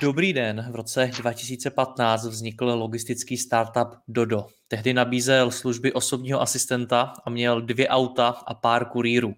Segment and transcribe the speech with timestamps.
[0.00, 4.46] Dobrý den, v roce 2015 vznikl logistický startup Dodo.
[4.68, 9.34] Tehdy nabízel služby osobního asistenta a měl dvě auta a pár kurýrů.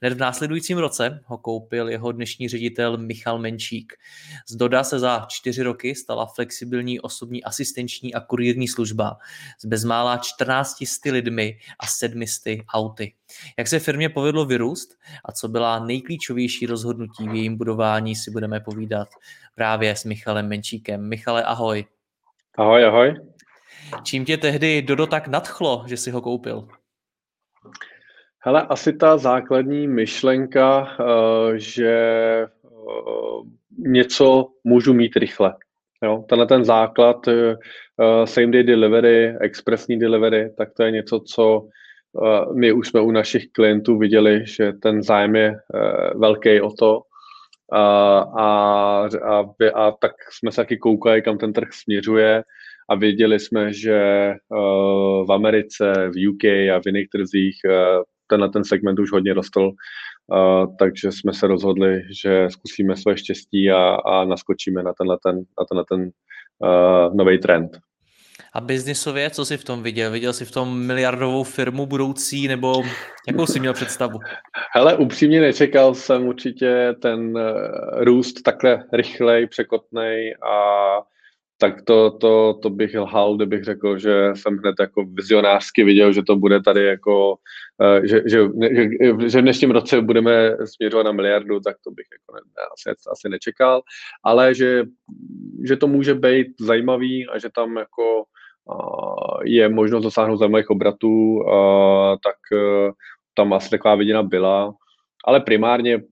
[0.00, 3.92] Hned v následujícím roce ho koupil jeho dnešní ředitel Michal Menčík.
[4.48, 9.16] Z Doda se za čtyři roky stala flexibilní osobní asistenční a kurýrní služba
[9.60, 10.78] s bezmála 14
[11.10, 13.14] lidmi a 700 auty.
[13.58, 18.60] Jak se firmě povedlo vyrůst a co byla nejklíčovější rozhodnutí v jejím budování, si budeme
[18.60, 19.08] povídat
[19.54, 21.08] právě s Michalem Menčíkem.
[21.08, 21.84] Michale, ahoj.
[22.58, 23.14] Ahoj, ahoj.
[24.02, 26.68] Čím tě tehdy Dodo tak nadchlo, že si ho koupil?
[28.40, 32.48] Hele, asi ta základní myšlenka, eh, že eh,
[33.78, 35.54] něco můžu mít rychle.
[36.02, 37.56] Jo, tenhle ten základ eh,
[38.24, 41.68] same day delivery, expresní delivery, tak to je něco, co
[42.54, 45.56] my už jsme u našich klientů viděli, že ten zájem je
[46.14, 47.02] velký o to.
[47.72, 52.42] A, a, a, a tak jsme se taky koukali, kam ten trh směřuje
[52.88, 54.32] a věděli jsme, že
[55.26, 57.56] v Americe, v UK a v jiných trzích
[58.28, 63.70] tenhle ten segment už hodně rostl, uh, takže jsme se rozhodli, že zkusíme své štěstí
[63.70, 66.10] a, a naskočíme na tenhle ten, na tenhle ten
[66.58, 67.78] uh, nový trend.
[68.52, 70.10] A biznisově, co jsi v tom viděl?
[70.10, 72.82] Viděl jsi v tom miliardovou firmu budoucí, nebo
[73.28, 74.18] jakou jsi měl představu?
[74.74, 77.38] Hele, upřímně nečekal jsem určitě ten
[77.92, 80.62] růst takhle rychlej, překotnej a
[81.60, 86.22] tak to, to, to bych lhal, kdybych řekl, že jsem hned jako vizionářsky viděl, že
[86.22, 87.36] to bude tady jako,
[87.82, 88.38] eh, že, že,
[88.74, 88.88] že,
[89.28, 93.28] že v dnešním roce budeme směřovat na miliardu, tak to bych jako ne, asi, asi
[93.28, 93.82] nečekal,
[94.24, 94.84] ale že,
[95.66, 98.24] že to může být zajímavý a že tam jako
[99.44, 101.44] je možnost dosáhnout zajímavých obratů,
[102.24, 102.90] tak eh,
[103.34, 104.74] tam asi taková vidina byla,
[105.24, 106.02] ale primárně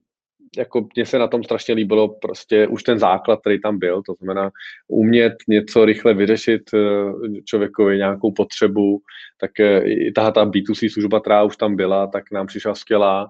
[0.57, 4.13] jako mně se na tom strašně líbilo prostě už ten základ, který tam byl, to
[4.13, 4.51] znamená
[4.87, 8.99] umět něco rychle vyřešit eh, člověkovi nějakou potřebu,
[9.39, 13.29] tak eh, i tahle ta B2C služba, která už tam byla, tak nám přišla skvělá.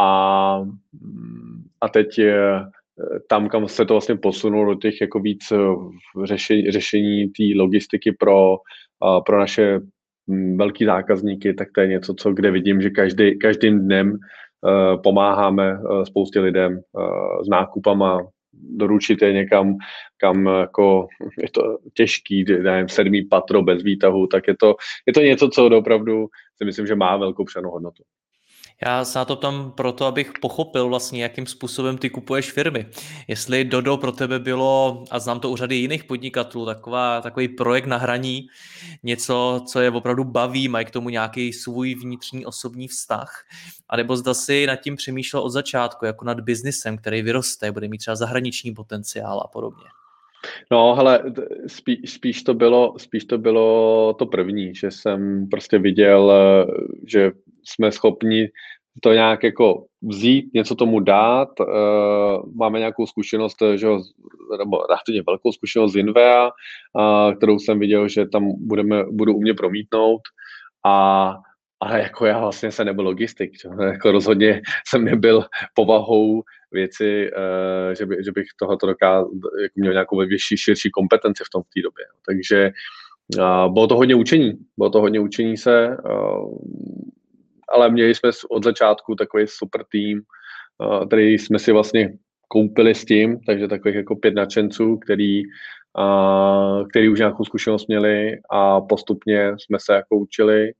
[0.00, 0.62] A,
[1.80, 2.60] a teď eh,
[3.28, 5.52] tam, kam se to vlastně posunulo do těch jako víc
[6.24, 8.56] řešení, řešení té logistiky pro,
[9.26, 9.80] pro naše
[10.30, 14.18] hm, velký zákazníky, tak to je něco, co kde vidím, že každý, každým dnem
[15.02, 19.76] pomáháme eh, spoustě lidem eh, s nákupama, doručit je někam,
[20.16, 21.06] kam jako
[21.42, 24.74] je to těžký, nevím, sedmý patro bez výtahu, tak je to,
[25.06, 28.02] je to něco, co opravdu si myslím, že má velkou přenou hodnotu.
[28.86, 32.86] Já se na to tam proto, abych pochopil vlastně, jakým způsobem ty kupuješ firmy.
[33.28, 37.86] Jestli Dodo pro tebe bylo, a znám to u řady jiných podnikatelů, taková, takový projekt
[37.86, 38.46] na hraní,
[39.02, 43.44] něco, co je opravdu baví, mají k tomu nějaký svůj vnitřní osobní vztah,
[43.88, 47.88] a nebo zda si nad tím přemýšlel od začátku, jako nad biznisem, který vyroste, bude
[47.88, 49.84] mít třeba zahraniční potenciál a podobně.
[50.70, 51.22] No, hele,
[51.66, 56.32] spíš, spíš, to bylo, spíš to bylo to první, že jsem prostě viděl,
[57.06, 57.32] že
[57.64, 58.48] jsme schopni
[59.00, 61.48] to nějak jako vzít, něco tomu dát.
[61.60, 61.66] Uh,
[62.54, 63.86] máme nějakou zkušenost, že,
[64.58, 69.54] nebo relativně velkou zkušenost z Invea, uh, kterou jsem viděl, že tam budeme, budu umět
[69.54, 70.20] promítnout.
[70.86, 71.34] A
[71.82, 73.68] ale jako já vlastně jsem nebyl logistik, že?
[73.92, 75.44] jako rozhodně jsem nebyl
[75.74, 76.42] povahou
[76.72, 77.30] věci,
[77.98, 79.30] že, by, že bych tohoto dokázal,
[79.62, 82.04] jako měl nějakou větší, širší kompetenci v tom v té době.
[82.26, 82.70] Takže
[83.68, 85.96] bylo to hodně učení, bylo to hodně učení se,
[87.72, 90.22] ale měli jsme od začátku takový super tým,
[91.06, 92.12] který jsme si vlastně
[92.48, 95.42] koupili s tím, takže takových jako pět nadšenců, který,
[96.90, 100.72] který už nějakou zkušenost měli a postupně jsme se jako učili.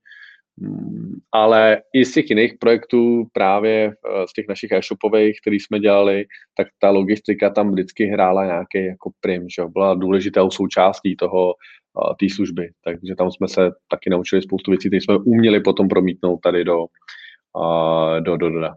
[0.57, 5.81] Mm, ale i z těch jiných projektů, právě eh, z těch našich e-shopových, který jsme
[5.81, 6.25] dělali,
[6.57, 11.55] tak ta logistika tam vždycky hrála nějaký jako prim, že byla důležitou součástí toho,
[12.21, 12.71] té služby.
[12.85, 16.87] Takže tam jsme se taky naučili spoustu věcí, které jsme uměli potom promítnout tady do,
[18.21, 18.69] do, do, do.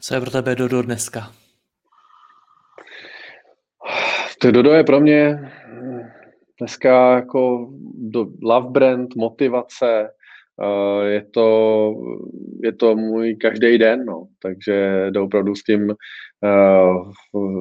[0.00, 1.32] Co je pro tebe do, do dneska?
[4.40, 5.52] To Dodo je pro mě
[6.58, 10.10] dneska jako do, love brand, motivace,
[11.06, 11.94] je to,
[12.62, 14.26] je to můj každý den, no.
[14.42, 15.94] takže opravdu s tím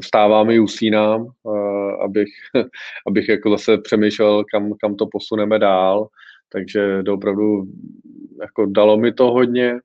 [0.04, 2.30] stávám i usínám, uh, abych,
[3.08, 6.08] abych jako zase přemýšlel, kam, kam to posuneme dál,
[6.52, 7.64] takže opravdu
[8.42, 9.80] jako dalo mi to hodně,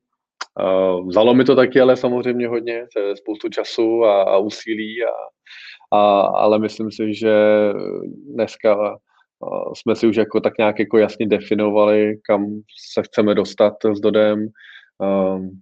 [0.61, 5.11] Uh, vzalo mi to taky, ale samozřejmě hodně, spoustu času a, a úsilí, a,
[5.97, 7.33] a, ale myslím si, že
[8.35, 8.99] dneska
[9.75, 12.47] jsme si už jako tak nějak jako jasně definovali, kam
[12.93, 14.49] se chceme dostat s Dodem.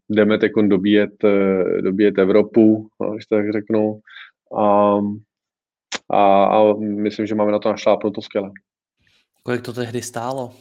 [0.08, 4.00] Jdeme teď dobíjet, e, dobíjet Evropu, když tak řeknu.
[4.56, 4.98] A,
[6.10, 8.50] a, a myslím, že máme na to našlápnuto skvěle.
[9.42, 10.52] Kolik to tehdy stálo?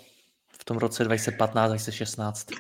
[0.62, 2.58] V tom roce 2015-2016?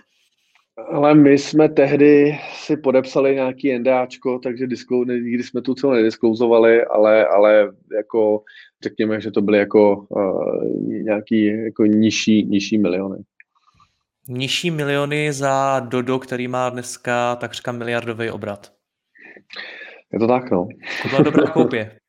[0.91, 6.85] Ale my jsme tehdy si podepsali nějaký NDAčko, takže diskou, nikdy jsme tu celou nediskouzovali,
[6.85, 8.41] ale, ale jako
[8.83, 13.23] řekněme, že to byly jako uh, nějaký jako nižší, nižší miliony.
[14.29, 18.71] Nižší miliony za Dodo, který má dneska takřka miliardový obrat.
[20.13, 20.67] Je to tak, no.
[21.01, 21.99] To byla dobrá koupě.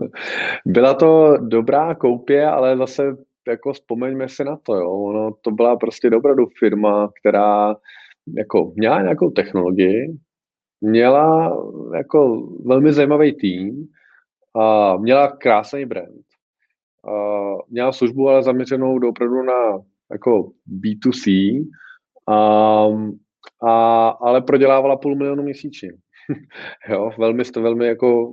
[0.66, 3.16] byla to dobrá koupě, ale zase
[3.48, 4.90] jako vzpomeňme si na to, jo.
[4.90, 7.76] Ono, to byla prostě opravdu firma, která
[8.36, 10.16] jako měla nějakou technologii,
[10.80, 11.56] měla
[11.96, 13.88] jako velmi zajímavý tým
[14.54, 16.24] a měla krásný brand.
[17.08, 17.12] A
[17.70, 19.78] měla službu ale zaměřenou opravdu na
[20.12, 21.64] jako B2C,
[22.28, 22.86] a,
[23.68, 25.92] a, ale prodělávala půl milionu měsíčně.
[26.88, 28.32] jo, velmi, velmi jako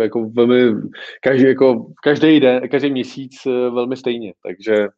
[0.00, 0.90] jako velmi,
[1.22, 4.88] každý, jako každý den, každý měsíc eh, velmi stejně, takže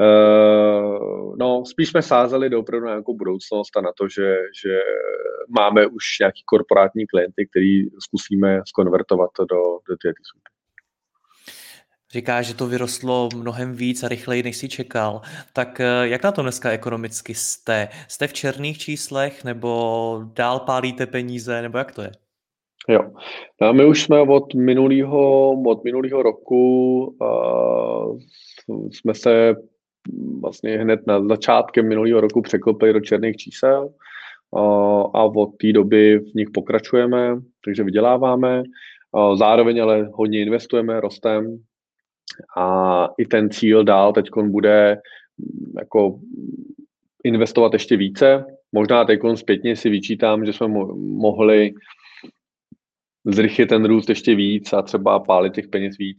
[0.00, 4.80] Uh, no, spíš jsme sázeli do opravdu na nějakou budoucnost a na to, že, že
[5.56, 10.50] máme už nějaký korporátní klienty, který zkusíme skonvertovat do, do té služby.
[12.14, 15.20] Říká, že to vyrostlo mnohem víc a rychleji, než si čekal.
[15.52, 17.88] Tak eh, jak na to dneska ekonomicky jste?
[18.08, 22.10] Jste v černých číslech nebo dál pálíte peníze, nebo jak to je?
[22.88, 23.00] Jo.
[23.60, 28.18] No, my už jsme od minulého, od minulého roku uh,
[28.90, 29.54] jsme se
[30.40, 33.88] vlastně hned na začátkem minulého roku překlopili do černých čísel
[35.14, 38.62] a od té doby v nich pokračujeme, takže vyděláváme.
[39.34, 41.58] Zároveň ale hodně investujeme, rostem
[42.56, 44.98] a i ten cíl dál teď bude
[45.78, 46.18] jako
[47.24, 48.44] investovat ještě více.
[48.72, 50.68] Možná teď zpětně si vyčítám, že jsme
[50.98, 51.74] mohli
[53.24, 56.18] zrychlit ten růst ještě víc a třeba pálit těch peněz víc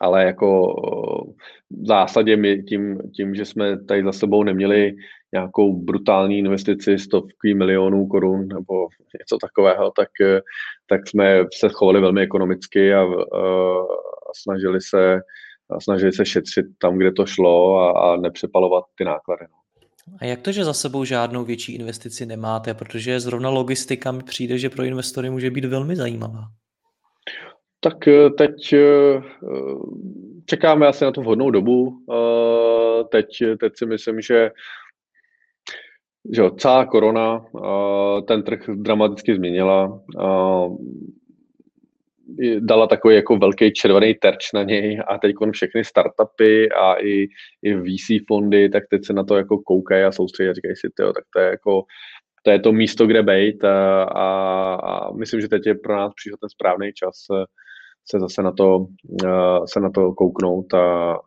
[0.00, 0.74] ale jako
[1.70, 4.94] v zásadě my tím, tím, že jsme tady za sebou neměli
[5.32, 8.88] nějakou brutální investici stovky milionů korun nebo
[9.20, 10.08] něco takového, tak,
[10.86, 13.06] tak jsme se chovali velmi ekonomicky a, a
[14.42, 15.20] snažili se
[15.70, 19.44] a snažili se šetřit tam, kde to šlo a, a nepřepalovat ty náklady.
[19.50, 19.64] No.
[20.20, 22.74] A jak to, že za sebou žádnou větší investici nemáte?
[22.74, 26.44] Protože zrovna logistika mi přijde, že pro investory může být velmi zajímavá.
[27.80, 29.22] Tak eh, teď eh,
[30.46, 31.98] čekáme asi na tu vhodnou dobu.
[32.12, 33.26] Eh, teď,
[33.60, 34.50] teď si myslím, že
[36.32, 37.44] že jo, celá korona
[38.28, 40.00] ten trh dramaticky změnila.
[42.58, 47.28] Dala takový jako velký červený terč na něj a teď všechny startupy a i,
[47.62, 50.88] i VC fondy, tak teď se na to jako koukají a soustředí a říkají si,
[50.96, 51.82] tyjo, tak to je jako
[52.42, 56.12] to je to místo, kde být a, a, a myslím, že teď je pro nás
[56.16, 57.14] přišel ten správný čas
[58.10, 58.86] se zase na to,
[59.66, 61.18] se na to kouknout a,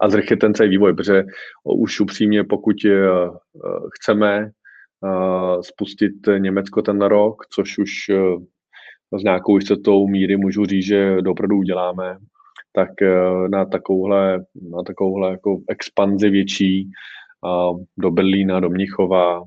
[0.00, 1.24] a zrychlit ten celý vývoj, protože
[1.64, 2.98] už upřímně, pokud eh,
[3.94, 4.50] chceme
[5.04, 7.90] eh, spustit Německo ten rok, což už
[9.18, 12.16] s nějakou jistotou míry můžu říct, že opravdu uděláme,
[12.72, 12.90] tak
[13.48, 16.90] na takovouhle, na takovouhle jako expanzi větší
[17.98, 19.42] do Berlína, do Mnichova,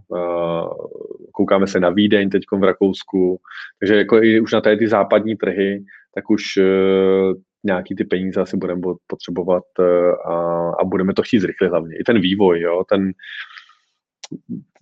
[1.32, 3.40] koukáme se na Vídeň teď v Rakousku,
[3.80, 5.84] takže jako i už na tady ty západní trhy,
[6.16, 7.34] tak už uh,
[7.64, 11.96] nějaký ty peníze asi budeme potřebovat uh, a, a budeme to chtít zrychlit hlavně.
[11.98, 13.12] I ten vývoj, jo, ten,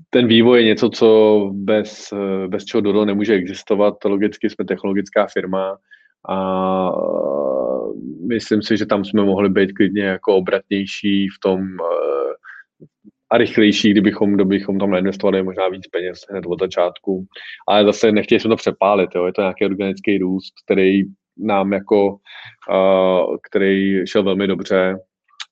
[0.09, 3.93] ten vývoj je něco, co bez, uh, bez čeho Dodo nemůže existovat.
[4.05, 5.77] Logicky jsme technologická firma
[6.29, 6.91] a
[8.27, 11.59] myslím si, že tam jsme mohli být klidně jako obratnější v tom
[13.31, 17.25] a rychlejší, kdybychom, kdybychom tam neinvestovali možná víc peněz hned od začátku.
[17.67, 19.25] Ale zase nechtěli jsme to přepálit, jo.
[19.25, 21.03] je to nějaký organický růst, který
[21.37, 22.17] nám jako,
[22.69, 24.95] uh, který šel velmi dobře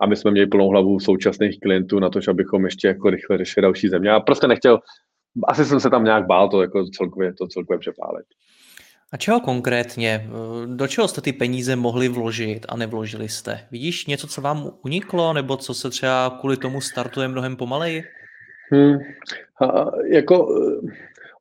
[0.03, 3.37] a my jsme měli plnou hlavu současných klientů na to, že abychom ještě jako rychle
[3.37, 4.11] řešili další země.
[4.11, 4.79] A prostě nechtěl,
[5.47, 8.25] asi jsem se tam nějak bál to jako celkově, to celkově přepálit.
[9.11, 10.29] A čeho konkrétně?
[10.75, 13.59] Do čeho jste ty peníze mohli vložit a nevložili jste?
[13.71, 18.03] Vidíš něco, co vám uniklo, nebo co se třeba kvůli tomu startuje mnohem pomaleji?
[18.71, 18.97] Hmm.
[19.61, 20.47] A, jako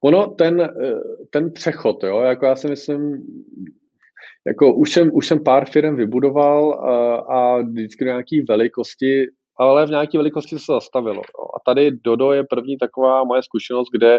[0.01, 0.69] ono, ten,
[1.31, 3.23] ten přechod, jo, jako já si myslím,
[4.47, 9.87] jako už jsem, už jsem pár firm vybudoval a, a vždycky do nějaké velikosti, ale
[9.87, 11.23] v nějaké velikosti se zastavilo.
[11.39, 11.45] Jo.
[11.57, 14.19] A tady Dodo je první taková moje zkušenost, kde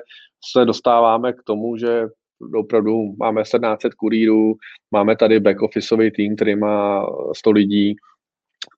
[0.52, 2.08] se dostáváme k tomu, že
[2.56, 4.56] opravdu máme 1700 kurýrů,
[4.92, 7.96] máme tady back-officeový tým, který má 100 lidí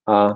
[0.07, 0.33] a e,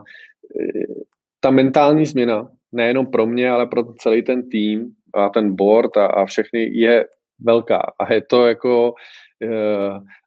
[1.39, 6.06] ta mentální změna, nejenom pro mě, ale pro celý ten tým a ten board a,
[6.06, 7.06] a všechny je
[7.39, 7.82] velká.
[8.00, 8.94] A je to jako,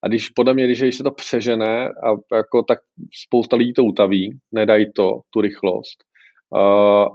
[0.02, 2.78] a když podle mě, když se to přežené, a jako, tak
[3.26, 6.04] spousta lidí to utaví, nedají to, tu rychlost.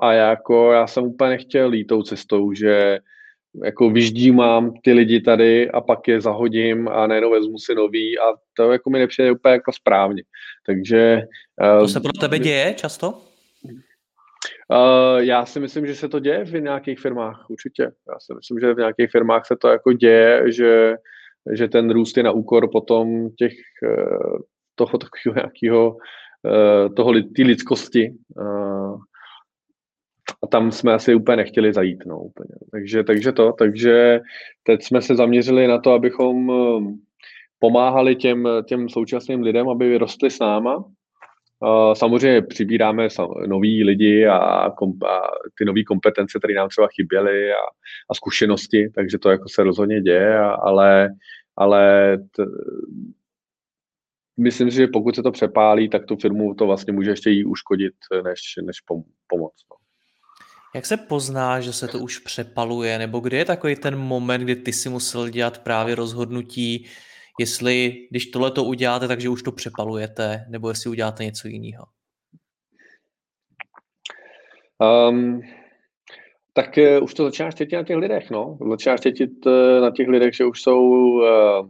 [0.01, 2.99] A já jako, já jsem úplně nechtěl jít tou cestou, že
[3.63, 8.23] jako vyždímám ty lidi tady a pak je zahodím a najednou vezmu si nový a
[8.53, 10.23] to jako mi nepřijde úplně jako správně.
[10.65, 11.21] Takže...
[11.79, 13.21] To se pro tebe děje často?
[14.69, 17.83] Uh, já si myslím, že se to děje v nějakých firmách, určitě.
[17.83, 20.95] Já si myslím, že v nějakých firmách se to jako děje, že,
[21.53, 24.37] že ten růst je na úkor potom těch, uh,
[24.75, 28.13] toho takového nějakého, uh, toho, té lidskosti.
[28.39, 28.97] Uh,
[30.43, 32.49] a tam jsme asi úplně nechtěli zajít, no, úplně.
[32.71, 34.19] Takže, takže to, takže
[34.63, 36.51] teď jsme se zaměřili na to, abychom
[37.59, 40.85] pomáhali těm, těm současným lidem, aby rostli s náma.
[41.93, 43.07] Samozřejmě přibíráme
[43.47, 44.69] nový lidi a, a
[45.57, 47.63] ty nové kompetence, které nám třeba chyběly a,
[48.09, 51.09] a zkušenosti, takže to jako se rozhodně děje, ale,
[51.55, 52.43] ale t,
[54.37, 57.45] myslím si, že pokud se to přepálí, tak tu firmu to vlastně může ještě jí
[57.45, 59.63] uškodit, než, než pom, pomoct.
[59.71, 59.77] No.
[60.75, 64.55] Jak se pozná, že se to už přepaluje, nebo kdy je takový ten moment, kdy
[64.55, 66.85] ty si musel dělat právě rozhodnutí,
[67.39, 71.85] jestli, když tohle to uděláte, takže už to přepalujete, nebo jestli uděláte něco jiného?
[75.09, 75.41] Um,
[76.53, 78.57] tak uh, už to začíná štětit na těch lidech, no.
[78.69, 81.69] Začíná štětit uh, na těch lidech, že už jsou uh,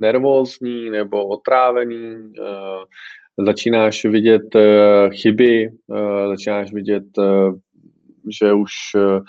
[0.00, 2.84] nervózní nebo otrávení, uh,
[3.46, 7.58] začínáš vidět uh, chyby, uh, začínáš vidět uh,
[8.28, 9.20] že už eh,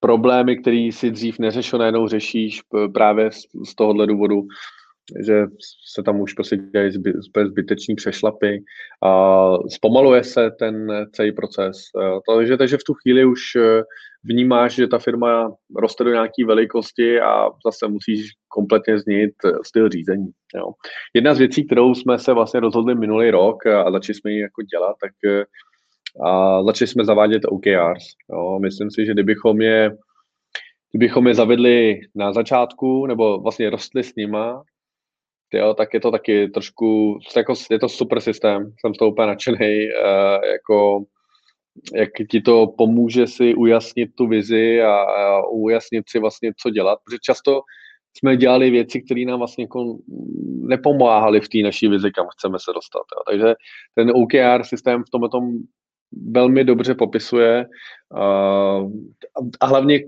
[0.00, 2.60] problémy, které si dřív neřešil, najednou řešíš
[2.94, 3.30] právě
[3.64, 4.42] z tohohle důvodu,
[5.24, 5.46] že
[5.94, 7.12] se tam už prostě dělají zby,
[7.46, 8.62] zbyteční přešlapy
[9.04, 11.76] a zpomaluje se ten celý proces.
[12.28, 13.82] Takže, takže v tu chvíli už eh,
[14.24, 19.34] vnímáš, že ta firma roste do nějaké velikosti a zase musíš kompletně změnit
[19.64, 20.30] styl řízení.
[20.56, 20.72] Jo.
[21.14, 24.62] Jedna z věcí, kterou jsme se vlastně rozhodli minulý rok a začali jsme ji jako
[24.62, 25.12] dělat, tak
[26.24, 28.04] a začali jsme zavádět OKRs.
[28.32, 28.58] Jo.
[28.58, 29.96] Myslím si, že kdybychom je,
[30.92, 34.62] kdybychom je zavedli na začátku, nebo vlastně rostli s nima,
[35.54, 39.26] jo, tak je to taky trošku, jako, je to super systém, jsem z toho úplně
[39.26, 41.04] nadšený, uh, jako,
[41.94, 46.98] jak ti to pomůže si ujasnit tu vizi a, a ujasnit si vlastně, co dělat,
[47.04, 47.60] protože často
[48.16, 49.98] jsme dělali věci, které nám vlastně jako
[50.60, 53.04] nepomáhaly v té naší vizi, kam chceme se dostat.
[53.16, 53.22] Jo.
[53.30, 53.54] Takže
[53.94, 55.44] ten OKR systém v tomhle tom
[56.12, 57.66] velmi dobře popisuje
[59.60, 60.00] a hlavně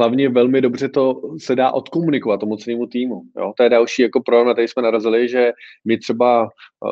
[0.00, 3.22] hlavně velmi dobře to se dá odkomunikovat tomu celému týmu.
[3.36, 3.52] Jo?
[3.56, 5.52] To je další jako pro na tady jsme narazili, že
[5.84, 6.48] my třeba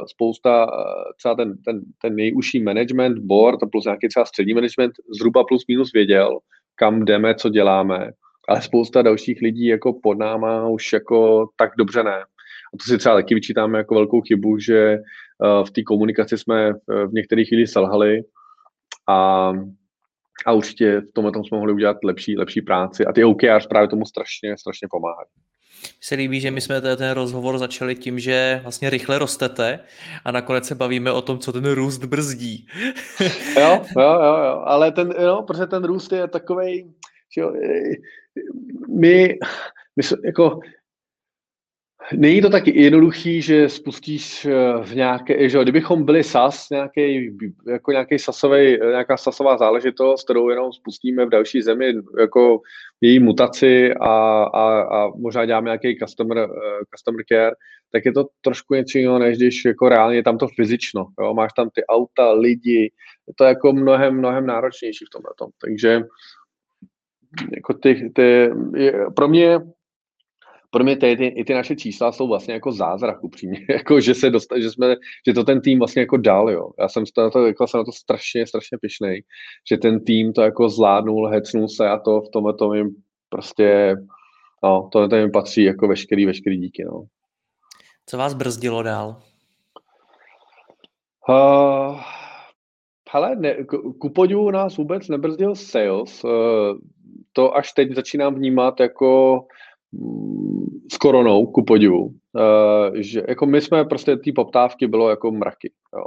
[0.07, 0.67] spousta,
[1.17, 5.93] třeba ten, ten, ten nejužší management, board plus nějaký třeba střední management zhruba plus minus
[5.93, 6.39] věděl,
[6.75, 8.11] kam jdeme, co děláme,
[8.49, 12.25] ale spousta dalších lidí jako pod náma už jako tak dobře ne.
[12.75, 14.99] A to si třeba taky vyčítáme jako velkou chybu, že
[15.45, 18.23] Eh, v té komunikaci jsme eh, v některých chvíli selhali
[19.09, 19.53] a,
[20.47, 23.89] a určitě v tomhle tom jsme mohli udělat lepší, lepší práci a ty OKRs právě
[23.89, 25.29] tomu strašně, strašně pomáhají.
[25.83, 29.81] Mně se líbí, že my jsme ten rozhovor začali tím, že vlastně rychle rostete
[30.25, 32.67] a nakonec se bavíme o tom, co ten růst brzdí.
[33.61, 36.95] jo, jo, jo, jo, ale ten, jo, protože ten růst je takový,
[37.35, 37.53] že jo,
[38.89, 39.39] my,
[39.97, 40.61] my jako
[42.17, 44.53] Není to tak jednoduchý, že spustíš eh,
[44.83, 47.37] v nějaké, že kdybychom byli SAS, nějaký,
[47.71, 52.61] jako nějaký sasový, nějaká sasová záležitost, kterou jenom spustíme v další zemi, jako
[53.01, 56.55] její mutaci a, a, a možná děláme nějaký customer, uh,
[56.95, 57.51] customer care,
[57.93, 61.07] tak je to trošku něco jiného, než když jako reálně je tam to fyzično.
[61.21, 61.35] Jo?
[61.35, 62.93] Máš tam ty auta, lidi,
[63.29, 65.51] je to jako mnohem, mnohem náročnější v tomhle tom.
[65.61, 66.03] Takže
[67.55, 69.59] jako ty, ty, je, pro mě
[70.71, 74.15] pro mě ty, ty, i ty naše čísla jsou vlastně jako zázrak upřímně, jako že
[74.15, 74.97] se dostali, že jsme,
[75.27, 76.71] že to ten tým vlastně jako dal, jo.
[76.79, 79.23] Já jsem na to, jako jsem na to strašně, strašně pišnej,
[79.71, 82.91] že ten tým to jako zvládnul, hecnul se a to v tomhle tom jim
[83.29, 83.97] prostě
[84.63, 87.05] no, to, to mi patří jako veškerý, veškerý díky, no.
[88.07, 89.23] Co vás brzdilo dál?
[91.29, 92.01] Uh,
[93.13, 93.57] hele, ne,
[94.01, 96.25] ku podivu nás vůbec nebrzdil sales.
[96.25, 96.31] Uh,
[97.33, 99.41] to až teď začínám vnímat jako
[100.93, 102.05] s koronou, ku podivu.
[102.05, 105.73] Uh, že jako my jsme prostě, ty poptávky bylo jako mraky.
[105.97, 106.05] Jo.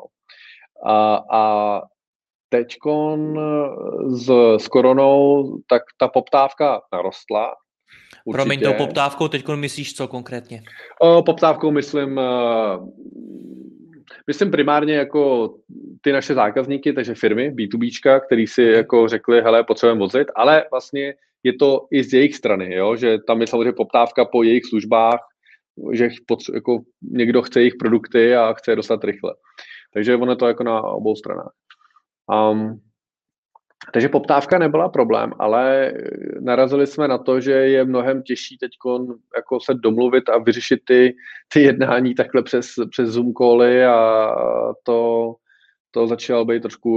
[0.86, 1.82] A, a
[2.50, 3.40] teďkon
[4.08, 7.54] s, s koronou, tak ta poptávka narostla.
[8.26, 8.44] Určitě.
[8.44, 10.64] Promiň, tou poptávkou teď myslíš co konkrétně?
[11.00, 12.20] O, poptávkou myslím,
[14.28, 15.54] myslím primárně jako
[16.02, 18.74] ty naše zákazníky, takže firmy, B2Bčka, který si mhm.
[18.74, 22.96] jako řekli, hele, potřebujeme vozit, ale vlastně je to i z jejich strany, jo?
[22.96, 25.20] že tam je samozřejmě poptávka po jejich službách,
[25.94, 29.34] že potře- jako někdo chce jejich produkty a chce je dostat rychle.
[29.94, 31.52] Takže ono je to jako na obou stranách.
[32.52, 32.82] Um,
[33.94, 35.94] takže poptávka nebyla problém, ale
[36.40, 38.72] narazili jsme na to, že je mnohem těžší teď
[39.38, 41.16] jako se domluvit a vyřešit ty,
[41.54, 44.36] ty jednání takhle přes, přes Zoom cally a
[44.84, 45.34] to,
[45.92, 46.92] to začalo být trošku...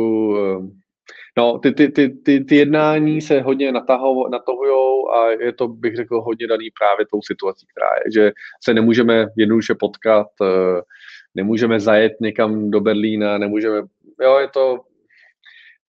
[1.37, 6.21] No, ty, ty, ty, ty, ty jednání se hodně natahují a je to, bych řekl,
[6.21, 8.33] hodně daný právě tou situací, která je, že
[8.65, 10.27] se nemůžeme jednoduše potkat,
[11.35, 13.83] nemůžeme zajet někam do Berlína, nemůžeme,
[14.23, 14.81] jo, je to,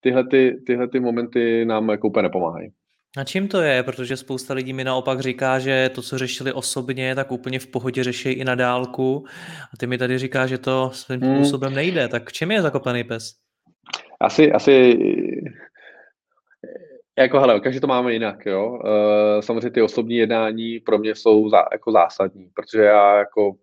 [0.02, 2.72] tyhle, ty, tyhle ty momenty nám jako úplně nepomáhají.
[3.18, 3.84] A čím to je?
[3.84, 8.04] Protože spousta lidí mi naopak říká, že to, co řešili osobně, tak úplně v pohodě
[8.04, 9.26] řeší i na dálku.
[9.74, 11.36] A ty mi tady říká, že to svým hmm.
[11.36, 12.08] způsobem nejde.
[12.08, 13.45] Tak čím je zakopaný pes?
[14.26, 15.00] Asi, asi
[17.18, 18.70] jako hele, každý to máme jinak, jo.
[18.70, 23.54] Uh, samozřejmě ty osobní jednání pro mě jsou zá, jako zásadní, protože já jako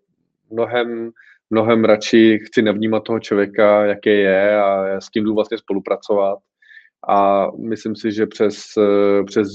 [0.49, 1.11] mnohem
[1.49, 6.39] mnohem radši chci navnímat toho člověka, jaký je a s kým jdu vlastně spolupracovat.
[7.09, 8.55] A myslím si, že přes,
[9.25, 9.47] přes,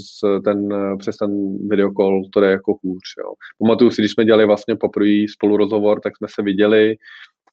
[0.45, 3.03] ten, přes ten videokol to je jako hůř.
[3.19, 3.33] Jo.
[3.59, 6.97] Pamatuju si, když jsme dělali vlastně poprvé spolu rozhovor, tak jsme se viděli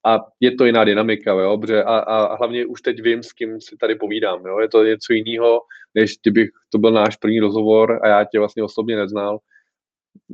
[0.06, 3.62] a je to jiná dynamika, jo, protože a, a hlavně už teď vím, s kým
[3.62, 5.62] si tady povídám, jo, je to něco jiného,
[5.96, 9.40] než kdybych to byl náš první rozhovor a já tě vlastně osobně neznal.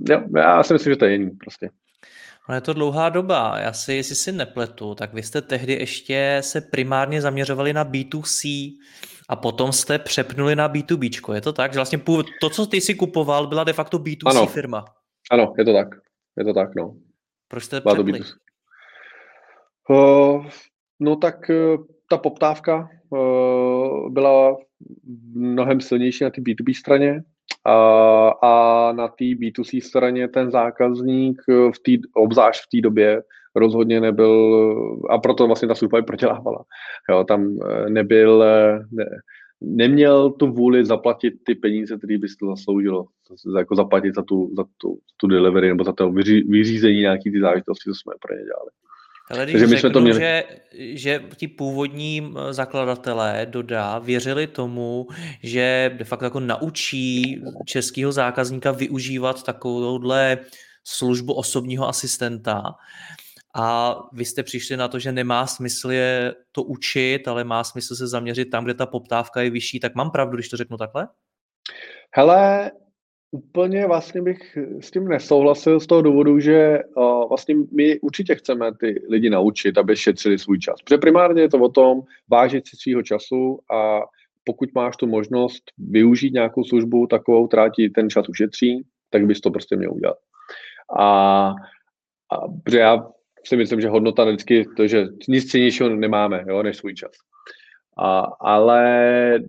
[0.10, 1.69] Jo, já si myslím, že to je jiný prostě.
[2.50, 3.60] Ono je to dlouhá doba.
[3.60, 8.72] Já si, jestli si nepletu, tak vy jste tehdy ještě se primárně zaměřovali na B2C
[9.30, 11.34] a potom jste přepnuli na B2B.
[11.34, 11.74] Je to tak?
[11.74, 12.02] Že vlastně
[12.41, 14.48] to, co ty si kupoval, byla de facto B2C ano.
[14.48, 14.86] firma.
[15.32, 15.88] Ano, je to tak.
[16.38, 16.96] Je to tak, no.
[17.48, 18.19] Proč jste přepli?
[18.19, 18.26] Uh,
[20.99, 24.58] no tak uh, ta poptávka uh, byla
[25.34, 27.23] mnohem silnější na té B2B straně
[27.65, 33.23] a, a na té B2C straně ten zákazník v tý, obzvlášť v té době
[33.56, 34.56] rozhodně nebyl,
[35.10, 36.63] a proto vlastně ta služba prodělávala.
[37.10, 39.06] Jo, tam eh, nebyl, eh, ne,
[39.62, 43.06] neměl tu vůli zaplatit ty peníze, které by to zasloužilo,
[43.58, 47.39] jako zaplatit za tu, za tu, tu delivery nebo za to vyří, vyřízení nějaký ty
[47.39, 48.69] záležitosti, co jsme pro ně dělali.
[49.32, 50.20] Ale když Takže my jsme to měli...
[50.20, 55.08] že, že ti původní zakladatelé Doda věřili tomu,
[55.44, 60.38] že de facto jako naučí českého zákazníka využívat takovouhle
[60.84, 62.76] službu osobního asistenta,
[63.56, 67.96] a vy jste přišli na to, že nemá smysl je to učit, ale má smysl
[67.96, 71.08] se zaměřit tam, kde ta poptávka je vyšší, tak mám pravdu, když to řeknu takhle?
[72.15, 72.72] Hele,
[73.32, 78.72] Úplně vlastně bych s tím nesouhlasil z toho důvodu, že uh, vlastně my určitě chceme
[78.80, 80.82] ty lidi naučit, aby šetřili svůj čas.
[80.82, 84.00] Protože primárně je to o tom vážit si svýho času a
[84.44, 89.41] pokud máš tu možnost využít nějakou službu takovou, která ti ten čas ušetří, tak bys
[89.41, 90.17] to prostě měl udělat.
[91.00, 91.06] A,
[92.32, 93.08] a protože já
[93.46, 97.12] si myslím, že hodnota vždycky to, že nic cenějšího nemáme, jo, než svůj čas.
[97.98, 99.39] A, ale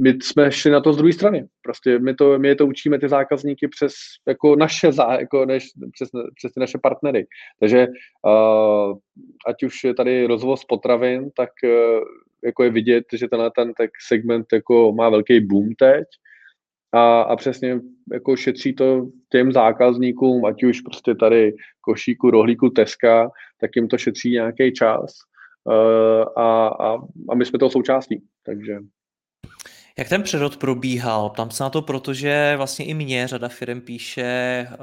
[0.00, 1.48] my jsme šli na to z druhé strany.
[1.62, 3.92] Prostě my to, my to učíme ty zákazníky přes
[4.28, 7.26] jako naše, zá, jako než, přes, přes ty naše partnery.
[7.60, 7.86] Takže
[8.26, 8.98] uh,
[9.46, 12.04] ať už je tady rozvoz potravin, tak uh,
[12.44, 16.04] jako je vidět, že tenhle ten tak segment jako má velký boom teď
[16.92, 17.80] a, a přesně
[18.12, 23.98] jako šetří to těm zákazníkům, ať už prostě tady košíku, rohlíku, teska, tak jim to
[23.98, 25.14] šetří nějaký čas
[25.64, 28.22] uh, a, a, a my jsme toho součástí.
[28.46, 28.78] Takže
[29.98, 31.30] jak ten přerod probíhal?
[31.30, 34.76] Tam se na to, protože vlastně i mě řada firm píše, eh,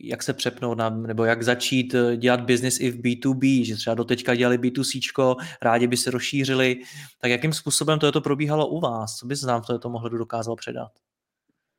[0.00, 3.94] jak se přepnout na, nebo jak začít eh, dělat business i v B2B, že třeba
[3.94, 6.76] doteďka dělali B2C, rádi by se rozšířili.
[7.20, 9.16] Tak jakým způsobem to, probíhalo u vás?
[9.16, 10.90] Co bys nám to, to mohlo dokázal předat?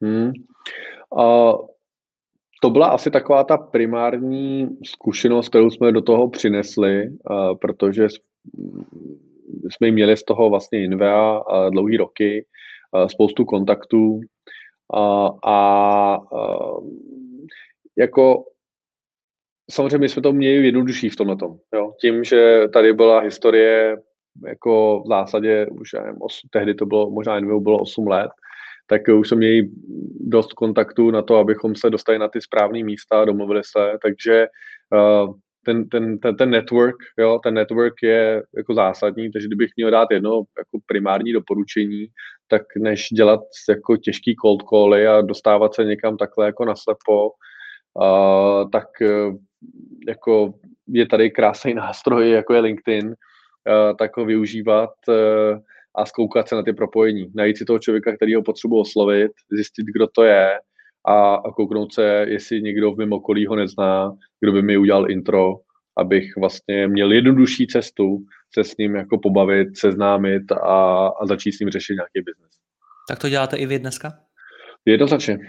[0.01, 0.31] Hmm.
[1.09, 1.67] Uh,
[2.61, 8.07] to byla asi taková ta primární zkušenost, kterou jsme do toho přinesli, uh, protože
[9.69, 12.45] jsme měli z toho vlastně Invea dlouhý roky,
[13.07, 14.21] spoustu kontaktů
[14.93, 16.17] a, a
[17.97, 18.43] jako
[19.71, 21.57] samozřejmě jsme to měli jednodušší v tomhle tom.
[22.01, 23.97] Tím, že tady byla historie
[24.47, 28.31] jako v zásadě už nevím, os, tehdy to bylo, možná jen bylo 8 let,
[28.87, 29.69] tak už jsme měli
[30.19, 34.47] dost kontaktů na to, abychom se dostali na ty správné místa, domluvili se, takže
[34.93, 35.33] uh,
[35.65, 40.07] ten, ten, ten, ten network, jo, ten network je jako zásadní, takže kdybych měl dát
[40.11, 42.07] jedno jako primární doporučení,
[42.47, 47.31] tak než dělat jako těžký cold cally a dostávat se někam takhle jako naslepo,
[47.93, 49.35] uh, tak uh,
[50.07, 50.53] jako
[50.87, 53.15] je tady krásný nástroj, jako je LinkedIn, uh,
[53.99, 55.59] tak ho využívat uh,
[55.95, 57.31] a zkoukat se na ty propojení.
[57.35, 60.59] Najít si toho člověka, který ho potřebuje oslovit, zjistit, kdo to je
[61.07, 65.55] a, kouknout se, jestli někdo v mém okolí ho nezná, kdo by mi udělal intro,
[65.97, 68.19] abych vlastně měl jednodušší cestu
[68.53, 72.51] se s ním jako pobavit, seznámit a, a začít s ním řešit nějaký biznes.
[73.09, 74.13] Tak to děláte i vy dneska?
[74.85, 75.39] Jednoznačně.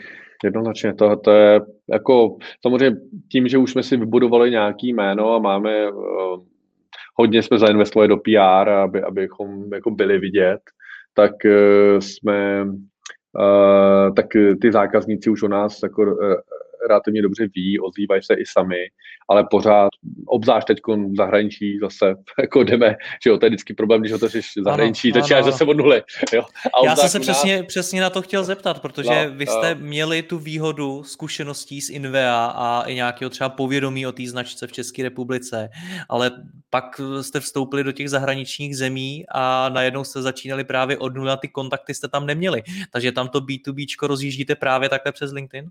[0.44, 0.94] Jednoznačně.
[0.94, 1.60] To, to je
[1.92, 2.96] jako samozřejmě
[3.32, 6.44] tím, že už jsme si vybudovali nějaký jméno a máme uh,
[7.14, 10.60] hodně jsme zainvestovali do PR, aby, abychom jako byli vidět,
[11.14, 12.66] tak uh, jsme
[14.16, 14.26] tak
[14.60, 16.34] ty zákazníci už o nás jako uh,
[16.88, 18.88] relativně dobře ví, ozývají se i sami,
[19.28, 19.88] ale pořád,
[20.26, 24.46] obzvlášť teď v zahraničí zase, jako jdeme, že jo, to je vždycky problém, když otevřeš
[24.64, 26.02] zahraničí, ano, začínáš zase od nuly.
[26.32, 26.42] Jo.
[26.64, 27.26] A Já jsem se nás...
[27.26, 31.80] přesně, přesně na to chtěl zeptat, protože no, vy jste uh, měli tu výhodu zkušeností
[31.80, 35.68] z Invea a i nějakého třeba povědomí o té značce v České republice,
[36.08, 36.30] ale
[36.70, 41.36] pak jste vstoupili do těch zahraničních zemí a najednou jste začínali právě od nuly a
[41.36, 42.62] ty kontakty jste tam neměli.
[42.92, 45.70] Takže tam to B2B rozjíždíte právě takhle přes LinkedIn?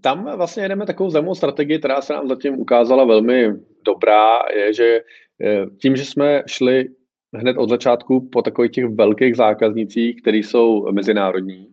[0.00, 3.52] Tam vlastně jedeme takovou zajímavou strategii, která se nám zatím ukázala velmi
[3.84, 5.00] dobrá, je, že
[5.44, 6.88] eh, tím, že jsme šli
[7.34, 11.66] hned od začátku po takových těch velkých zákaznicích, které jsou mezinárodní,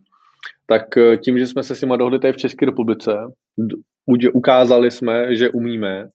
[0.65, 3.11] tak eh, tím, že jsme se s nimi dohodli tady v České republice,
[4.33, 6.09] ukázali jsme, že umíme,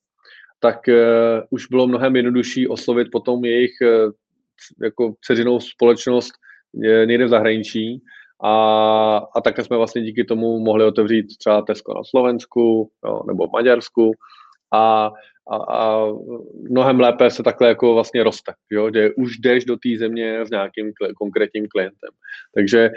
[0.61, 0.95] tak uh,
[1.51, 3.71] už bylo mnohem jednodušší oslovit potom jejich
[4.83, 6.33] jako dceřinou společnost
[7.05, 8.03] někde v zahraničí
[8.43, 13.47] a, a také jsme vlastně díky tomu mohli otevřít třeba Tesco na Slovensku jo, nebo
[13.47, 14.13] v Maďarsku
[14.75, 15.11] a,
[15.51, 16.07] a, a
[16.71, 20.51] mnohem lépe se takhle jako vlastně roste, jo, že už jdeš do té země s
[20.51, 22.11] nějakým kl- konkrétním klientem.
[22.55, 22.91] Takže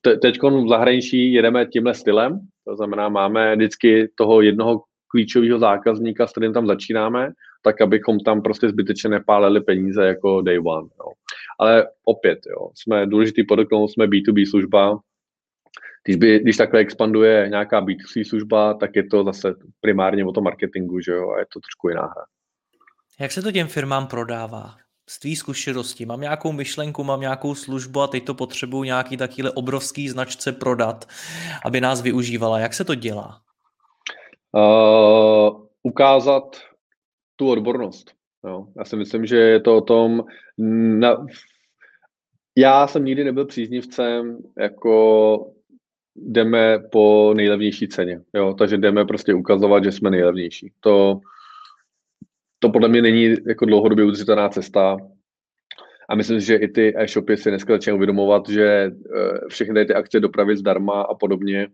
[0.00, 6.26] te, teď v zahraničí jedeme tímhle stylem, to znamená, máme vždycky toho jednoho klíčového zákazníka,
[6.26, 7.30] s kterým tam začínáme,
[7.62, 10.88] tak abychom tam prostě zbytečně nepálili peníze jako day one.
[10.98, 11.12] Jo.
[11.58, 14.98] Ale opět, jo, jsme důležitý produkt, jsme B2B služba,
[16.04, 20.44] když, by, když takhle expanduje nějaká B2C služba, tak je to zase primárně o tom
[20.44, 22.24] marketingu, že jo, a je to trošku jiná hra.
[23.20, 24.74] Jak se to těm firmám prodává?
[25.08, 29.50] Z tvý zkušenosti, mám nějakou myšlenku, mám nějakou službu a teď to potřebuju nějaký takýhle
[29.50, 31.08] obrovský značce prodat,
[31.64, 32.58] aby nás využívala.
[32.58, 33.40] Jak se to dělá?
[34.52, 36.56] Uh, ukázat
[37.38, 38.12] tu odbornost.
[38.44, 38.66] Jo.
[38.76, 40.24] Já si myslím, že je to o tom,
[40.98, 41.26] na,
[42.56, 45.52] já jsem nikdy nebyl příznivcem, jako
[46.16, 48.20] jdeme po nejlevnější ceně.
[48.34, 48.54] Jo?
[48.54, 50.72] Takže jdeme prostě ukazovat, že jsme nejlevnější.
[50.80, 51.20] To,
[52.58, 54.96] to podle mě není jako dlouhodobě udržitelná cesta.
[56.08, 60.20] A myslím že i ty e-shopy si dneska začínají uvědomovat, že eh, všechny ty akce
[60.20, 61.68] dopravy zdarma a podobně,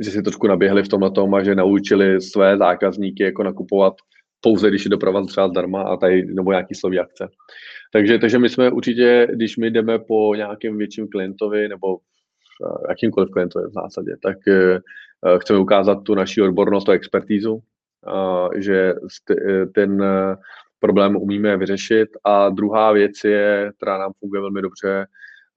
[0.00, 3.94] že si trošku naběhli v tomhle tom a že naučili své zákazníky jako nakupovat
[4.40, 7.28] pouze, když je doprava třeba zdarma a tady nebo nějaký slový akce.
[7.92, 11.98] Takže, takže my jsme určitě, když my jdeme po nějakém větším klientovi nebo
[12.88, 14.78] jakýmkoliv klientovi v zásadě, tak eh,
[15.38, 17.62] chceme ukázat tu naši odbornost a expertízu,
[18.56, 18.94] že
[19.74, 20.36] ten eh,
[20.78, 22.08] problém umíme vyřešit.
[22.24, 25.06] A druhá věc je, která nám funguje velmi dobře,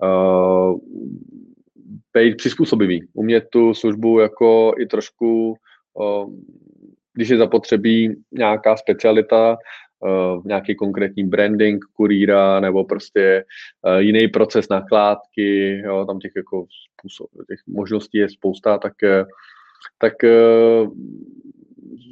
[0.04, 0.74] eh,
[2.14, 5.58] být přizpůsobivý, umět tu službu jako i trošku
[7.14, 9.58] když je zapotřebí nějaká specialita,
[10.46, 13.46] nějaký konkrétní branding kurýra nebo prostě
[13.88, 16.66] uh, jiný proces nakládky, jo, tam těch jako
[17.00, 19.26] způsob, těch možností je spousta, tak, uh,
[19.98, 20.94] tak uh,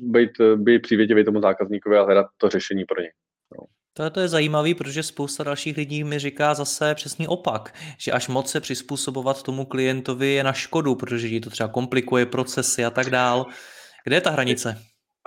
[0.02, 3.12] být, být přívětivý tomu zákazníkovi a hledat to řešení pro něj.
[4.04, 4.10] Jo.
[4.10, 8.52] To, je zajímavé, protože spousta dalších lidí mi říká zase přesný opak, že až moc
[8.52, 13.10] se přizpůsobovat tomu klientovi je na škodu, protože ti to třeba komplikuje procesy a tak
[13.10, 13.46] dál.
[14.04, 14.78] Kde je ta hranice?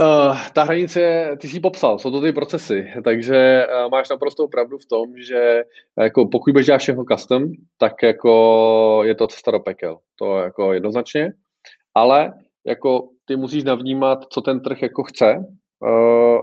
[0.00, 4.78] Uh, ta hranice, ty jsi popsal, jsou to ty procesy, takže uh, máš naprosto pravdu
[4.78, 5.62] v tom, že
[5.98, 7.44] jako pokud budeš dělat všechno custom,
[7.78, 11.32] tak jako je to cesta do pekel, to jako jednoznačně,
[11.94, 12.32] ale
[12.66, 15.36] jako ty musíš navnímat, co ten trh jako chce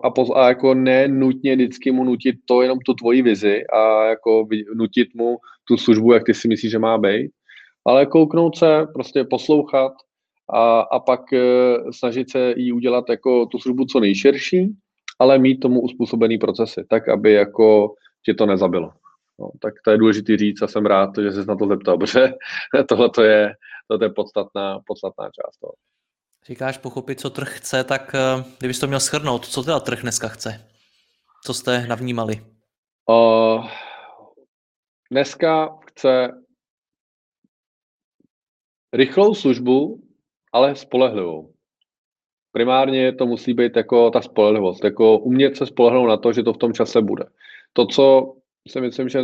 [0.04, 4.06] a, poz, a jako ne nutně vždycky mu nutit to jenom tu tvoji vizi a
[4.06, 7.32] jako nutit mu tu službu, jak ty si myslíš, že má být,
[7.86, 9.94] ale kouknout se, prostě poslouchat
[10.54, 14.76] a, a pak uh, snažit se jí udělat jako tu službu co nejširší,
[15.20, 17.94] ale mít tomu uspůsobený procesy, tak aby jako
[18.26, 18.92] tě to nezabilo.
[19.40, 22.34] No, tak to je důležité říct a jsem rád, že jsi na to zeptal, protože
[22.90, 23.54] tohle to je,
[23.88, 25.74] tohle je podstatná, podstatná část toho.
[26.46, 30.28] Říkáš pochopit, co trh chce, tak eh, kdybys to měl schrnout, co teda trh dneska
[30.28, 30.68] chce?
[31.44, 32.46] Co jste navnímali?
[33.10, 33.68] Uh,
[35.12, 36.30] dneska chce
[38.94, 40.04] rychlou službu,
[40.54, 41.54] ale spolehlivou.
[42.52, 46.54] Primárně to musí být jako ta spolehlivost, jako umět se spolehnout na to, že to
[46.54, 47.26] v tom čase bude.
[47.74, 48.36] To, co
[48.68, 49.24] si myslím, že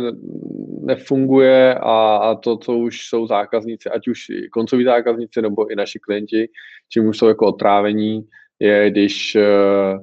[0.80, 5.98] nefunguje a, a to, co už jsou zákazníci, ať už koncoví zákazníci nebo i naši
[5.98, 6.48] klienti,
[6.88, 10.00] čím už jsou jako otrávení, je, když uh,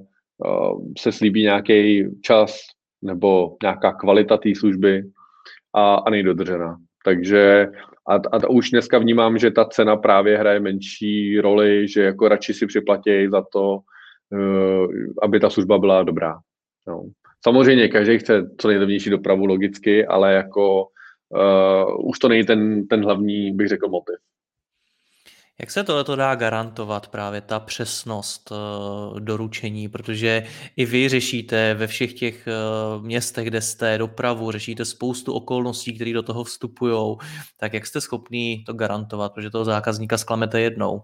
[0.48, 2.58] uh, se slíbí nějaký čas
[3.02, 5.04] nebo nějaká kvalita té služby
[5.74, 6.78] a, a nejdodržená.
[7.06, 7.67] Takže
[8.08, 12.54] a, a už dneska vnímám, že ta cena právě hraje menší roli, že jako radši
[12.54, 13.80] si připlatí za to,
[14.30, 14.88] uh,
[15.21, 16.38] aby ta služba byla dobrá.
[16.88, 17.04] No.
[17.45, 20.88] Samozřejmě každý chce co nejlevnější dopravu logicky, ale jako
[21.29, 24.15] uh, už to není ten, ten hlavní, bych řekl, motiv.
[25.60, 30.43] Jak se to dá garantovat právě ta přesnost uh, doručení, protože
[30.75, 36.13] i vy řešíte ve všech těch uh, městech, kde jste dopravu, řešíte spoustu okolností, které
[36.13, 37.17] do toho vstupují,
[37.58, 41.01] tak jak jste schopný to garantovat, protože toho zákazníka sklamete jednou?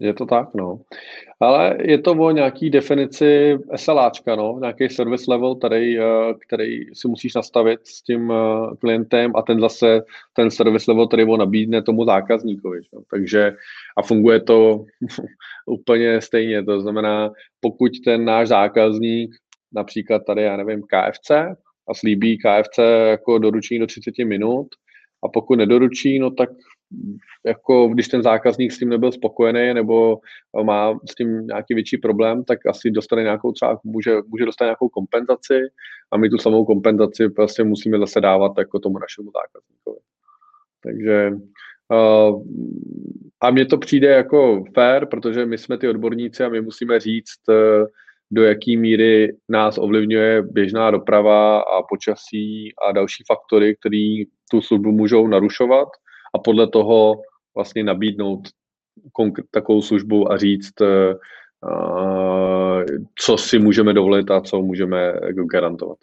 [0.00, 0.80] Je to tak, no.
[1.40, 7.08] Ale je to o nějaký definici SLAčka, no, nějaký service level, který, eh, který si
[7.08, 10.02] musíš nastavit s tím eh, klientem a ten zase,
[10.32, 12.80] ten service level, který ho nabídne tomu zákazníkovi.
[12.92, 13.00] No.
[13.10, 13.52] Takže
[13.96, 14.84] a funguje to
[15.66, 19.30] úplně stejně, to znamená, pokud ten náš zákazník,
[19.74, 21.30] například tady, já nevím, KFC,
[21.88, 22.78] a slíbí KFC
[23.08, 24.66] jako doručení do 30 minut,
[25.24, 26.50] a pokud nedoručí, no tak
[27.46, 30.18] jako když ten zákazník s tím nebyl spokojený nebo
[30.62, 34.88] má s tím nějaký větší problém, tak asi dostane nějakou třeba, může, může dostat nějakou
[34.88, 35.60] kompenzaci
[36.10, 39.98] a my tu samou kompenzaci prostě musíme zase dávat jako tomu našemu zákazníkovi.
[40.82, 41.30] Takže
[41.88, 42.42] uh,
[43.40, 47.48] a mně to přijde jako fair, protože my jsme ty odborníci a my musíme říct,
[47.48, 47.86] uh,
[48.30, 54.92] do jaké míry nás ovlivňuje běžná doprava a počasí a další faktory, které tu službu
[54.92, 55.88] můžou narušovat
[56.34, 57.22] a podle toho
[57.54, 58.48] vlastně nabídnout
[59.50, 61.14] takovou službu a říct, uh,
[63.18, 65.12] co si můžeme dovolit a co můžeme
[65.52, 65.98] garantovat.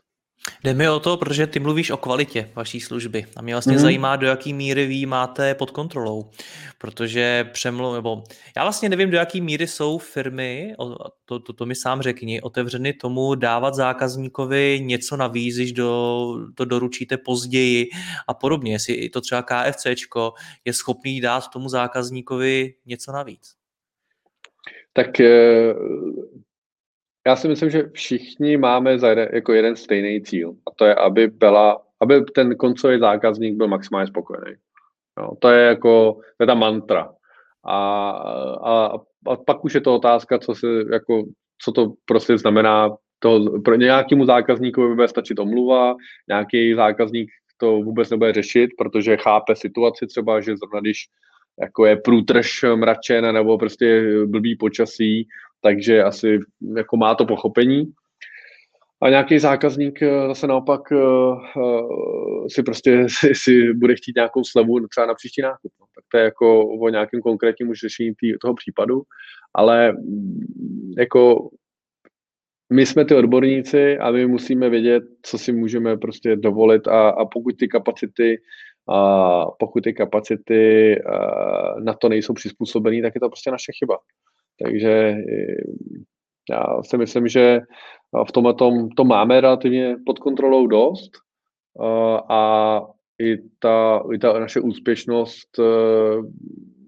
[0.63, 3.81] Jde mi o to, protože ty mluvíš o kvalitě vaší služby a mě vlastně mm-hmm.
[3.81, 6.29] zajímá, do jaký míry vy máte pod kontrolou,
[6.77, 8.23] protože přemluv, nebo
[8.57, 10.75] já vlastně nevím, do jaký míry jsou firmy,
[11.25, 16.65] to, to, to mi sám řekni, otevřeny tomu dávat zákazníkovi něco navíc, když do, to
[16.65, 17.89] doručíte později
[18.27, 20.33] a podobně, jestli to třeba KFCčko
[20.65, 23.59] je schopný dát tomu zákazníkovi něco navíc.
[24.93, 25.73] Tak eh,
[27.27, 30.95] já si myslím, že všichni máme za jeden, jako jeden stejný cíl a to je,
[30.95, 34.55] aby byla, aby ten koncový zákazník byl maximálně spokojený.
[35.19, 37.11] No, to je jako, to je ta mantra.
[37.65, 38.09] A,
[38.63, 38.85] a,
[39.27, 41.23] a pak už je to otázka, co, se, jako,
[41.61, 42.95] co to prostě znamená.
[43.21, 45.95] To, pro nějakému zákazníkovi bude stačit omluva,
[46.27, 51.07] nějaký zákazník to vůbec nebude řešit, protože chápe situaci třeba, že zrovna když
[51.61, 55.27] jako je průtrž mračen nebo prostě blbý počasí,
[55.61, 56.39] takže asi
[56.75, 57.93] jako má to pochopení.
[59.01, 64.43] A nějaký zákazník eh, zase naopak eh, eh, si prostě si, si bude chtít nějakou
[64.43, 65.71] slevu třeba na příští nákup.
[65.79, 65.85] No.
[65.95, 69.01] Tak to je jako o nějakém konkrétním už řešení tý, toho případu,
[69.53, 71.49] ale mm, jako
[72.73, 77.25] my jsme ty odborníci a my musíme vědět, co si můžeme prostě dovolit a, a
[77.25, 78.41] pokud ty kapacity
[78.89, 80.95] a pokud ty kapacity
[81.83, 83.97] na to nejsou přizpůsobené, tak je to prostě naše chyba.
[84.63, 85.63] Takže eh,
[86.49, 87.59] já si myslím, že
[88.27, 91.11] v tomhle tom to máme relativně pod kontrolou dost
[91.81, 92.81] eh, a
[93.21, 95.63] i ta, i ta naše úspěšnost eh,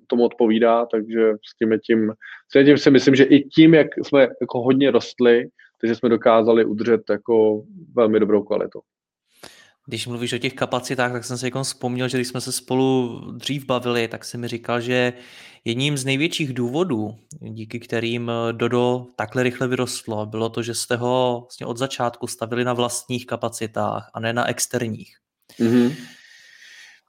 [0.08, 2.12] tomu odpovídá, takže s tím, tím,
[2.50, 5.48] s tím si myslím, že i tím, jak jsme jako hodně rostli,
[5.82, 7.64] takže jsme dokázali udržet jako
[7.96, 8.80] velmi dobrou kvalitu.
[9.92, 13.20] Když mluvíš o těch kapacitách, tak jsem si jako vzpomněl, že když jsme se spolu
[13.32, 15.14] dřív bavili, tak si mi říkal, že
[15.66, 21.40] jedním z největších důvodů, díky kterým Dodo takhle rychle vyrostlo, bylo to, že jste ho
[21.42, 25.18] vlastně od začátku stavili na vlastních kapacitách a ne na externích.
[25.60, 25.96] Mm-hmm.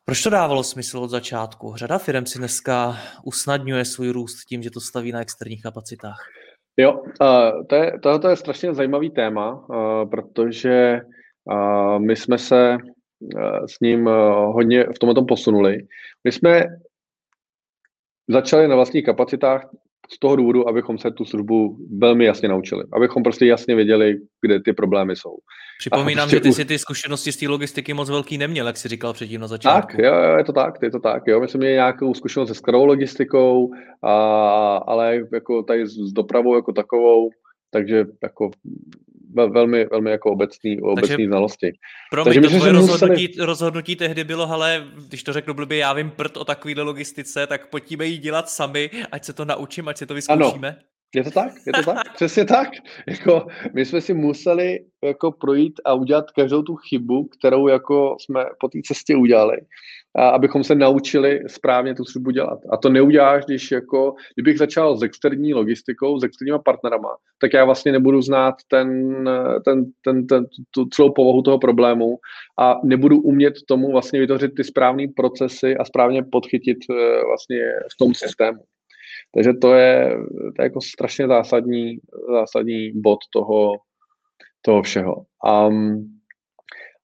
[0.05, 1.75] Proč to dávalo smysl od začátku?
[1.77, 6.19] Řada firm si dneska usnadňuje svůj růst tím, že to staví na externích kapacitách.
[6.77, 7.93] Jo, uh, to, je,
[8.23, 11.01] to je strašně zajímavý téma, uh, protože
[11.45, 12.77] uh, my jsme se
[13.67, 14.07] s ním
[14.47, 15.79] hodně v tomhle tom posunuli.
[16.25, 16.65] My jsme
[18.29, 19.71] začali na vlastních kapacitách
[20.15, 22.85] z toho důvodu, abychom se tu službu velmi jasně naučili.
[22.93, 25.37] Abychom prostě jasně věděli, kde ty problémy jsou.
[25.79, 28.89] Připomínám, prostě že ty si ty zkušenosti z té logistiky moc velký neměl, jak jsi
[28.89, 29.97] říkal předtím na začátku.
[29.97, 31.23] Tak, jo, je to tak, je to tak.
[31.27, 31.41] Jo.
[31.41, 33.71] My jsme měli nějakou zkušenost se skladovou logistikou,
[34.03, 37.31] a, ale jako tady s dopravou jako takovou,
[37.71, 38.51] takže jako
[39.35, 41.73] velmi, velmi jako obecný, obecný znalosti.
[42.11, 43.47] Pro mě to tvoje rozhodnutí, museli...
[43.47, 47.67] rozhodnutí tehdy bylo, ale když to řeknu blbě, já vím prd o takovéhle logistice, tak
[47.67, 50.69] pojďme ji dělat sami, ať se to naučím, ať se to vyzkoušíme.
[50.69, 50.92] Ano.
[51.15, 52.69] Je to tak, je to tak, přesně tak.
[53.09, 58.45] Jako, my jsme si museli jako projít a udělat každou tu chybu, kterou jako jsme
[58.61, 59.57] po té cestě udělali,
[60.17, 62.59] a abychom se naučili správně tu službu dělat.
[62.71, 67.65] A to neuděláš, když jako, kdybych začal s externí logistikou, s externíma partnerama, tak já
[67.65, 69.15] vlastně nebudu znát ten,
[69.65, 72.19] ten, ten, ten, tu celou povahu toho problému
[72.59, 76.95] a nebudu umět tomu vlastně vytvořit ty správné procesy a správně podchytit eh,
[77.27, 78.59] vlastně v tom systému.
[79.35, 80.17] Takže to je,
[80.57, 81.99] to je jako strašně zásadní,
[82.31, 83.73] zásadní bod toho,
[84.63, 85.17] toho všeho.
[85.69, 86.19] Um,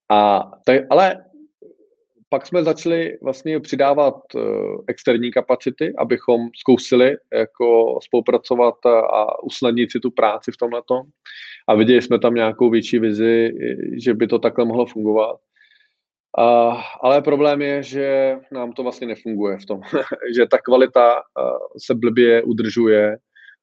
[0.09, 1.25] a, tak, ale
[2.29, 4.41] pak jsme začali vlastně přidávat uh,
[4.87, 10.81] externí kapacity, abychom zkusili jako spolupracovat a usnadnit si tu práci v tomhle.
[11.67, 13.51] A viděli jsme tam nějakou větší vizi,
[14.03, 15.37] že by to takhle mohlo fungovat.
[16.37, 19.81] Uh, ale problém je, že nám to vlastně nefunguje v tom,
[20.35, 23.17] že ta kvalita uh, se blbě udržuje,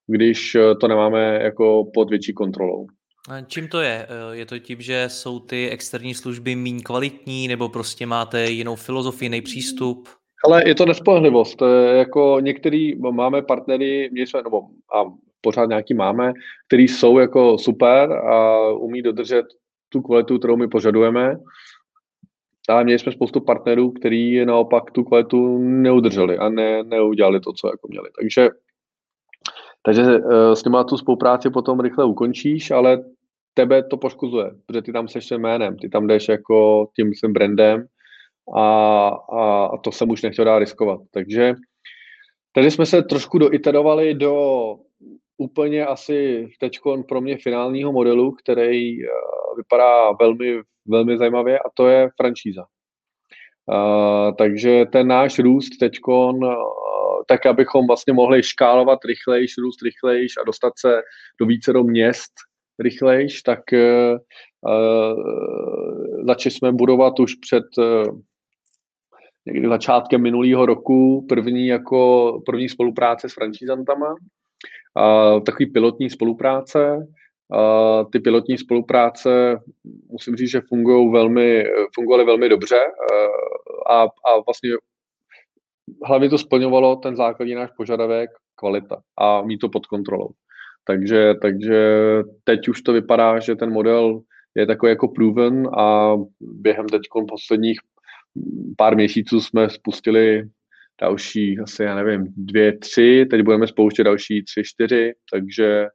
[0.06, 2.86] když uh, to nemáme jako pod větší kontrolou.
[3.28, 4.06] A čím to je?
[4.32, 9.26] Je to tím, že jsou ty externí služby méně kvalitní, nebo prostě máte jinou filozofii,
[9.26, 10.08] jiný přístup?
[10.44, 11.62] Ale je to nespolehlivost.
[11.96, 14.62] Jako některý máme partnery, jsme, nebo
[14.94, 15.04] a
[15.40, 16.32] pořád nějaký máme,
[16.66, 19.44] který jsou jako super a umí dodržet
[19.88, 21.36] tu kvalitu, kterou my požadujeme
[22.68, 27.68] ale měli jsme spoustu partnerů, kteří naopak tu kvalitu neudrželi a ne, neudělali to, co
[27.68, 28.08] jako měli.
[28.20, 28.48] Takže,
[29.82, 33.04] takže eh, s nimi tu spolupráci potom rychle ukončíš, ale
[33.54, 37.86] tebe to poškozuje, protože ty tam seš jménem, ty tam jdeš jako tím svým brandem
[38.56, 41.00] a, a, a to jsem už nechtěl dát riskovat.
[41.10, 41.54] Takže
[42.52, 44.34] tady jsme se trošku doiterovali do
[45.38, 49.08] úplně asi teď pro mě finálního modelu, který eh,
[49.56, 52.64] vypadá velmi velmi zajímavě a to je franšíza.
[53.68, 56.42] Uh, takže ten náš růst teď, uh,
[57.26, 61.02] tak abychom vlastně mohli škálovat rychlejš, růst rychlejš a dostat se
[61.40, 62.32] do více do měst
[62.78, 63.60] rychlejš, tak
[66.26, 67.64] začali jsme budovat už před
[69.46, 74.14] někdy začátkem minulého roku první jako první spolupráce s franšízantama,
[75.46, 77.06] takový pilotní spolupráce,
[78.12, 79.60] ty pilotní spolupráce,
[80.08, 82.78] musím říct, že fungují velmi, fungovaly velmi dobře
[83.90, 84.70] a, a vlastně
[86.04, 90.28] hlavně to splňovalo ten základní náš požadavek kvalita a mít to pod kontrolou.
[90.84, 91.98] Takže, takže
[92.44, 94.20] teď už to vypadá, že ten model
[94.54, 97.78] je takový jako proven a během teď posledních
[98.76, 100.48] pár měsíců jsme spustili
[101.00, 105.86] další, asi já nevím, dvě, tři, teď budeme spouštět další tři, čtyři, takže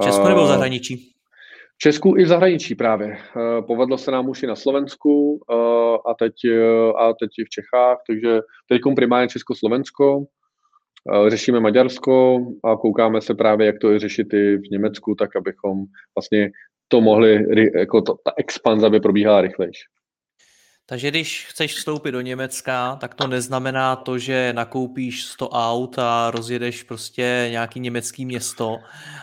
[0.00, 1.14] v Česku nebo v zahraničí?
[1.76, 3.16] V Česku i v zahraničí právě.
[3.16, 5.54] Eh, povedlo se nám už i na Slovensku eh,
[6.10, 10.24] a teď, eh, a teď i v Čechách, takže teď primárně Česko-Slovensko,
[11.28, 15.84] řešíme Maďarsko a koukáme se právě, jak to je řešit i v Německu, tak abychom
[16.16, 16.50] vlastně
[16.88, 17.46] to mohli,
[17.78, 19.82] jako to, ta expanze by probíhala rychlejší.
[20.86, 26.30] Takže když chceš vstoupit do Německa, tak to neznamená to, že nakoupíš 100 aut a
[26.30, 28.78] rozjedeš prostě nějaký německý město,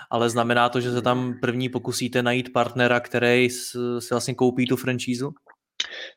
[0.09, 3.77] ale znamená to, že se tam první pokusíte najít partnera, který si
[4.11, 5.31] vlastně koupí tu franšízu?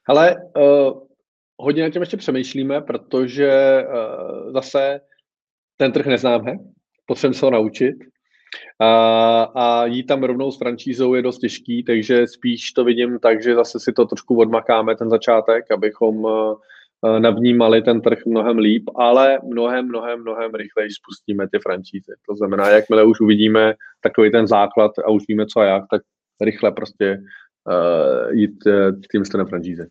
[0.08, 1.00] Ale uh,
[1.56, 5.00] hodně na tím ještě přemýšlíme, protože uh, zase
[5.76, 6.52] ten trh neznáme,
[7.06, 7.94] potřebujeme se ho naučit
[8.80, 13.42] a, a jít tam rovnou s franšízou je dost těžký, takže spíš to vidím tak,
[13.42, 16.26] že zase si to trošku odmakáme ten začátek, abychom
[17.18, 22.12] navnímali ten trh mnohem líp, ale mnohem, mnohem, mnohem rychleji spustíme ty franšízy.
[22.28, 26.02] To znamená, jakmile už uvidíme takový ten základ a už víme co a jak, tak
[26.40, 27.18] rychle prostě
[27.68, 29.86] uh, jít uh, tím jste na franšíze.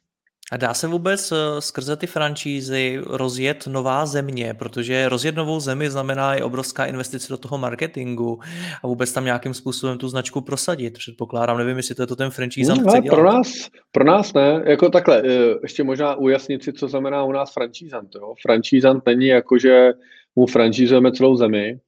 [0.52, 5.90] A dá se vůbec eh, skrze ty franšízy rozjet nová země, protože rozjet novou zemi
[5.90, 8.40] znamená i obrovská investice do toho marketingu
[8.84, 10.98] a vůbec tam nějakým způsobem tu značku prosadit.
[10.98, 13.16] Předpokládám, nevím, jestli to je to ten franšízant no, chce dělat.
[13.16, 17.32] Pro nás, pro nás ne, jako takhle, eh, ještě možná ujasnit si, co znamená u
[17.32, 18.10] nás franšízant.
[18.16, 18.34] Jo?
[18.42, 19.94] Franšízant není jako, že
[20.36, 21.80] mu franšízujeme celou zemi,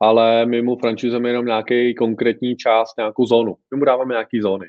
[0.00, 3.56] ale my mu franšízujeme jenom nějaký konkrétní část, nějakou zónu.
[3.70, 4.66] My mu dáváme nějaký zóny.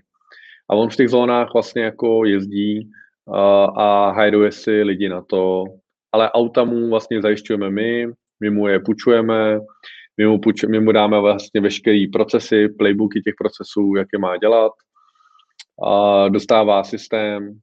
[0.70, 2.90] A on v těch zónách vlastně jako jezdí
[3.78, 5.64] a, hajruje si lidi na to,
[6.12, 8.08] ale auta mu vlastně zajišťujeme my,
[8.40, 9.60] my mu je půjčujeme,
[10.18, 14.38] my mu, půjč, my mu dáme vlastně veškeré procesy, playbooky těch procesů, jak je má
[14.38, 14.72] dělat,
[15.84, 17.60] a dostává systém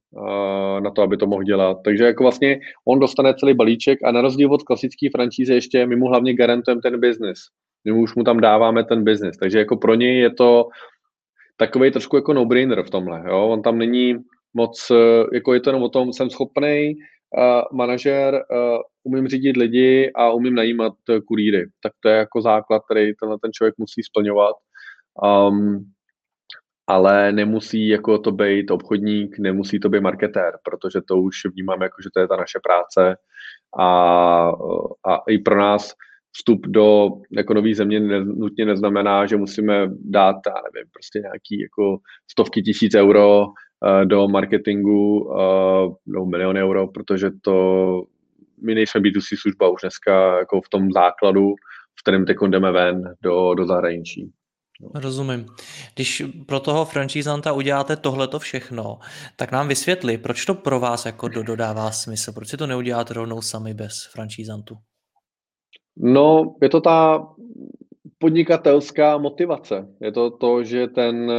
[0.79, 1.77] na to, aby to mohl dělat.
[1.83, 5.95] Takže jako vlastně on dostane celý balíček a na rozdíl od klasické franšízy ještě my
[5.95, 7.39] mu hlavně garantujeme ten business.
[7.85, 9.37] My už mu tam dáváme ten business.
[9.37, 10.67] Takže jako pro něj je to
[11.57, 13.23] takový trošku jako no-brainer v tomhle.
[13.27, 13.47] Jo?
[13.47, 14.15] On tam není
[14.53, 14.91] moc,
[15.33, 20.31] jako je to jenom o tom, jsem schopný uh, manažer, uh, umím řídit lidi a
[20.31, 20.93] umím najímat
[21.27, 21.65] kurýry.
[21.83, 24.55] Tak to je jako základ, který tenhle ten člověk musí splňovat.
[25.49, 25.91] Um,
[26.87, 32.01] ale nemusí jako to být obchodník, nemusí to být marketér, protože to už vnímám jako,
[32.01, 33.15] že to je ta naše práce
[33.79, 33.87] a,
[35.05, 35.93] a i pro nás
[36.31, 41.61] vstup do jako nový země ne, nutně neznamená, že musíme dát, já nevím, prostě nějaký
[41.61, 41.97] jako
[42.31, 43.45] stovky tisíc euro
[44.05, 45.29] do marketingu
[46.07, 48.03] no milion euro, protože to
[48.65, 51.53] my nejsme B2C služba už dneska jako v tom základu,
[51.99, 54.31] v kterém teď jdeme ven do, do zahraničí.
[54.95, 55.45] Rozumím.
[55.95, 58.99] Když pro toho franchisanta uděláte tohleto všechno,
[59.35, 63.41] tak nám vysvětli, proč to pro vás jako dodává smysl, proč si to neuděláte rovnou
[63.41, 64.75] sami bez franchisantů?
[65.97, 67.27] No, je to ta
[68.17, 69.87] podnikatelská motivace.
[70.01, 71.31] Je to to, že ten,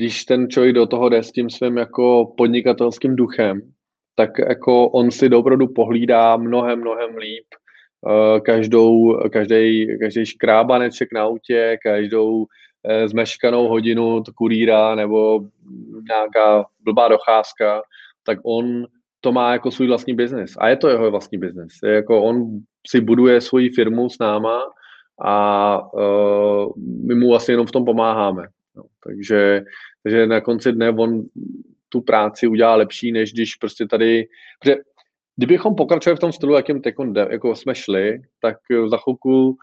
[0.00, 3.60] když ten člověk do toho jde s tím svým jako podnikatelským duchem,
[4.16, 11.22] tak jako on si opravdu pohlídá mnohem, mnohem líp eh, každou, každý, každý škrábaneček na
[11.22, 12.46] autě, každou
[12.86, 15.40] Eh, zmeškanou hodinu kurýra nebo
[16.08, 17.82] nějaká blbá docházka,
[18.26, 18.86] tak on
[19.20, 20.56] to má jako svůj vlastní biznis.
[20.58, 21.72] A je to jeho vlastní biznis.
[21.84, 24.62] Je jako on si buduje svoji firmu s náma
[25.24, 26.72] a uh,
[27.06, 28.42] my mu vlastně jenom v tom pomáháme.
[28.76, 29.62] No, takže,
[30.02, 31.22] takže na konci dne on
[31.88, 34.28] tu práci udělá lepší, než když prostě tady,
[34.60, 34.76] protože
[35.36, 36.94] kdybychom pokračovali v tom stylu, jakým teď
[37.30, 38.56] jako jsme šli, tak
[38.88, 39.56] za chvilku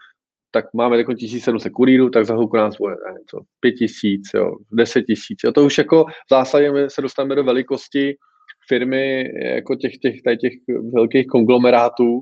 [0.50, 5.38] tak máme jako 1700 kurýrů, tak za chvilku nás bude něco, 5000, jo, 10 tisíc.
[5.54, 8.16] To už jako v zásadě my se dostaneme do velikosti
[8.68, 10.52] firmy jako těch, těch, tady těch
[10.92, 12.20] velkých konglomerátů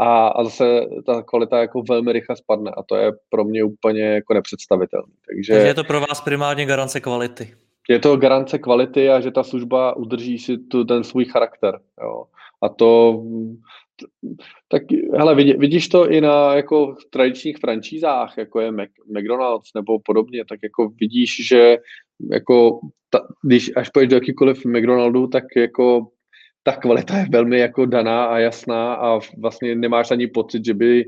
[0.00, 4.02] a, a zase ta kvalita jako velmi rychle spadne a to je pro mě úplně
[4.02, 5.12] jako nepředstavitelné.
[5.26, 7.54] Takže, Takže je to pro vás primárně garance kvality.
[7.88, 11.80] Je to garance kvality a že ta služba udrží si tu, ten svůj charakter.
[12.02, 12.24] Jo.
[12.62, 13.22] A to,
[14.68, 14.82] tak
[15.18, 18.72] hele, vidíš to i na jako tradičních francízách, jako je
[19.06, 21.76] McDonald's nebo podobně, tak jako vidíš, že
[22.30, 22.80] jako
[23.10, 26.06] ta, když až pojď do jakýkoliv McDonaldu, tak jako
[26.62, 31.04] ta kvalita je velmi jako daná a jasná a vlastně nemáš ani pocit, že by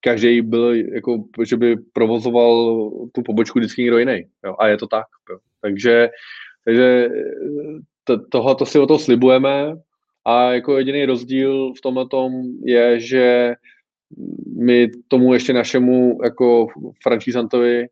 [0.00, 4.24] každý byl, jako, že by provozoval tu pobočku vždycky někdo jiný.
[4.44, 4.56] Jo?
[4.58, 5.06] A je to tak.
[5.30, 5.38] Jo?
[5.60, 6.10] Takže,
[6.64, 7.08] takže
[8.04, 8.18] to,
[8.54, 9.76] to si o to slibujeme,
[10.24, 12.32] a jako jediný rozdíl v tomhle tom
[12.64, 13.54] je, že
[14.56, 16.66] my tomu ještě našemu jako
[17.02, 17.86] francízantovi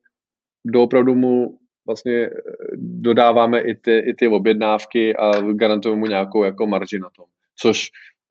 [0.65, 2.31] doopravdu mu vlastně eh,
[2.77, 7.25] dodáváme i ty, i ty objednávky a garantujeme mu nějakou jako marži na tom.
[7.57, 7.89] Což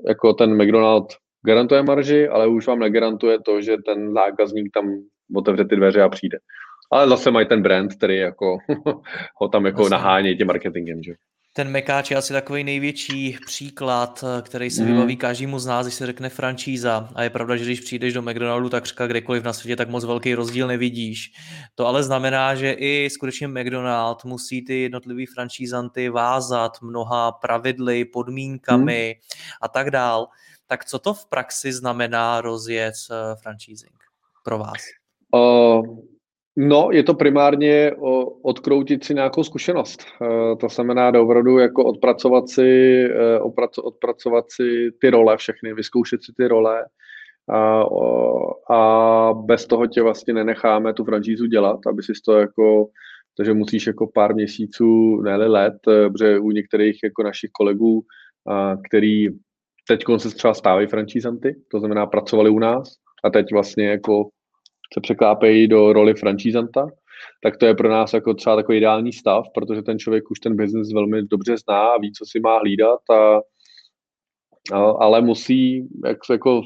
[0.07, 1.05] jako ten McDonald
[1.45, 5.01] garantuje marži, ale už vám negarantuje to, že ten zákazník tam
[5.35, 6.39] otevře ty dveře a přijde.
[6.91, 8.57] Ale zase mají ten brand, který jako
[9.35, 11.13] ho tam jako nahání tím marketingem, že?
[11.53, 14.87] Ten Mekáč je asi takový největší příklad, který se mm.
[14.87, 17.09] vybaví každému z nás, když se řekne franšíza.
[17.15, 20.05] A je pravda, že když přijdeš do McDonaldu, tak říká kdekoliv na světě, tak moc
[20.05, 21.31] velký rozdíl nevidíš.
[21.75, 29.15] To ale znamená, že i skutečně McDonald musí ty jednotlivý franšízanty vázat mnoha pravidly, podmínkami
[29.15, 29.37] mm.
[29.61, 30.27] a tak dál.
[30.67, 34.03] Tak co to v praxi znamená rozjet eh, franchising
[34.43, 34.77] pro vás?
[35.35, 35.99] Uh,
[36.62, 40.01] No, je to primárně o, odkroutit si nějakou zkušenost.
[40.01, 43.39] E, to znamená opravdu jako odpracovat si, e,
[43.84, 46.86] odpracovat si ty role všechny, vyzkoušet si ty role
[47.49, 47.84] a,
[48.76, 52.88] a bez toho tě vlastně nenecháme tu franšízu dělat, aby si to jako,
[53.38, 58.01] takže musíš jako pár měsíců, ne let, e, protože u některých jako našich kolegů,
[58.89, 59.28] který
[59.88, 64.30] teď se třeba stávají franšízanty, to znamená pracovali u nás a teď vlastně jako
[64.93, 66.87] se překlápejí do roli francízanta,
[67.43, 70.55] tak to je pro nás jako třeba takový ideální stav, protože ten člověk už ten
[70.55, 73.41] biznis velmi dobře zná a ví, co si má hlídat, a,
[74.73, 76.61] a, ale musí, jak jako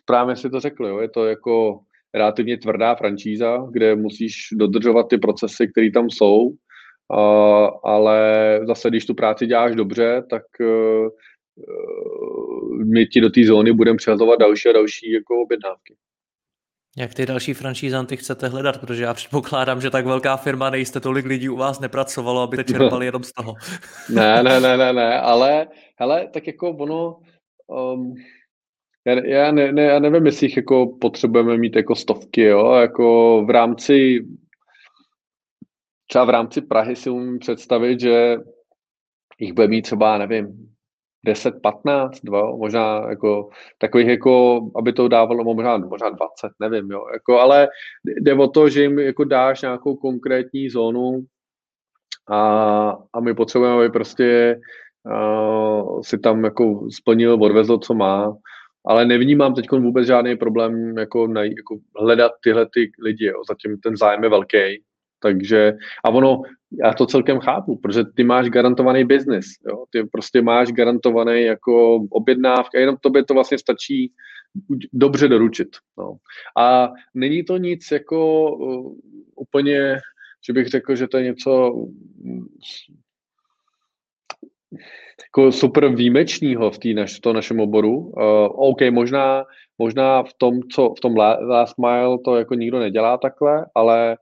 [0.00, 1.80] správně si to řekl, jo, je to jako
[2.14, 6.50] relativně tvrdá franšíza, kde musíš dodržovat ty procesy, které tam jsou,
[7.10, 7.20] a,
[7.84, 8.20] ale
[8.66, 11.08] zase, když tu práci děláš dobře, tak uh,
[12.92, 15.96] my ti do té zóny budeme přehazovat další a další jako objednávky.
[16.98, 18.80] Jak ty další franšízanty chcete hledat?
[18.80, 23.06] Protože já předpokládám, že tak velká firma nejste, tolik lidí u vás nepracovalo, abyste čerpali
[23.06, 23.54] jenom z toho.
[24.14, 25.66] ne, ne, ne, ne, ne, ale
[25.96, 27.18] hele, tak jako ono,
[27.66, 28.14] um,
[29.04, 33.42] já, já, ne, ne, já nevím, jestli jich jako potřebujeme mít jako stovky, jo, jako
[33.46, 34.26] v rámci
[36.08, 38.36] třeba v rámci Prahy si umím představit, že
[39.38, 40.75] jich bude mít třeba, nevím,
[41.26, 43.48] 10, 15, dva, možná jako
[43.78, 47.68] takových jako, aby to dávalo možná, možná 20, nevím, jo, jako, ale
[48.04, 51.24] jde o to, že jim jako dáš nějakou konkrétní zónu
[52.30, 54.60] a, a my potřebujeme, aby prostě
[55.04, 58.36] uh, si tam jako splnil, odvezl, co má,
[58.86, 63.42] ale nevnímám teď vůbec žádný problém jako, najít, jako hledat tyhle ty lidi, jo.
[63.48, 64.82] zatím ten zájem je velký,
[65.26, 65.74] takže,
[66.04, 66.42] a ono,
[66.84, 69.46] já to celkem chápu, protože ty máš garantovaný biznis,
[69.90, 74.12] ty prostě máš garantovaný jako objednávka, jenom tobě to vlastně stačí
[74.92, 75.68] dobře doručit.
[75.98, 76.16] No.
[76.58, 78.94] A není to nic jako uh,
[79.36, 79.98] úplně,
[80.46, 81.74] že bych řekl, že to je něco
[85.22, 87.98] jako super výjimečného v, naš, v tom našem oboru.
[87.98, 89.44] Uh, OK, možná,
[89.78, 94.16] možná v tom, co v tom last mile to jako nikdo nedělá takhle, ale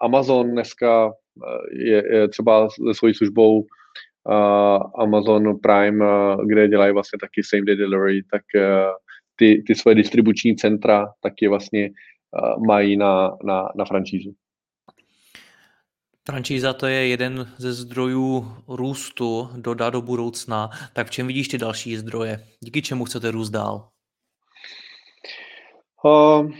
[0.00, 1.12] Amazon dneska
[1.46, 7.42] eh, je, je třeba se svojí službou uh, Amazon Prime, uh, kde dělají vlastně taky
[7.44, 8.62] same day delivery, tak uh,
[9.36, 14.32] ty, ty svoje distribuční centra taky vlastně uh, mají na, na, na franšízu.
[16.26, 20.70] Franšíza to je jeden ze zdrojů růstu doda do budoucna.
[20.92, 22.46] Tak v čem vidíš ty další zdroje?
[22.60, 23.88] Díky čemu chcete růst dál?
[26.04, 26.50] Uh,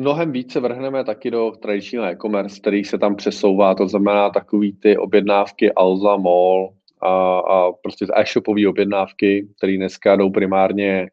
[0.00, 4.96] mnohem více vrhneme taky do tradičního e-commerce, který se tam přesouvá, to znamená takový ty
[4.96, 6.72] objednávky Alza, Mall
[7.02, 11.06] a, a prostě e-shopové objednávky, které dneska jdou primárně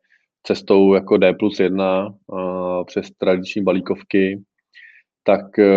[0.43, 4.41] cestou jako D plus 1 a, přes tradiční balíkovky,
[5.23, 5.73] tak e,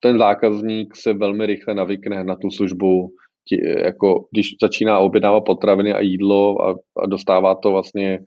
[0.00, 3.10] ten zákazník se velmi rychle navykne na tu službu,
[3.48, 8.20] tí, jako když začíná objednávat potraviny a jídlo a, a dostává to vlastně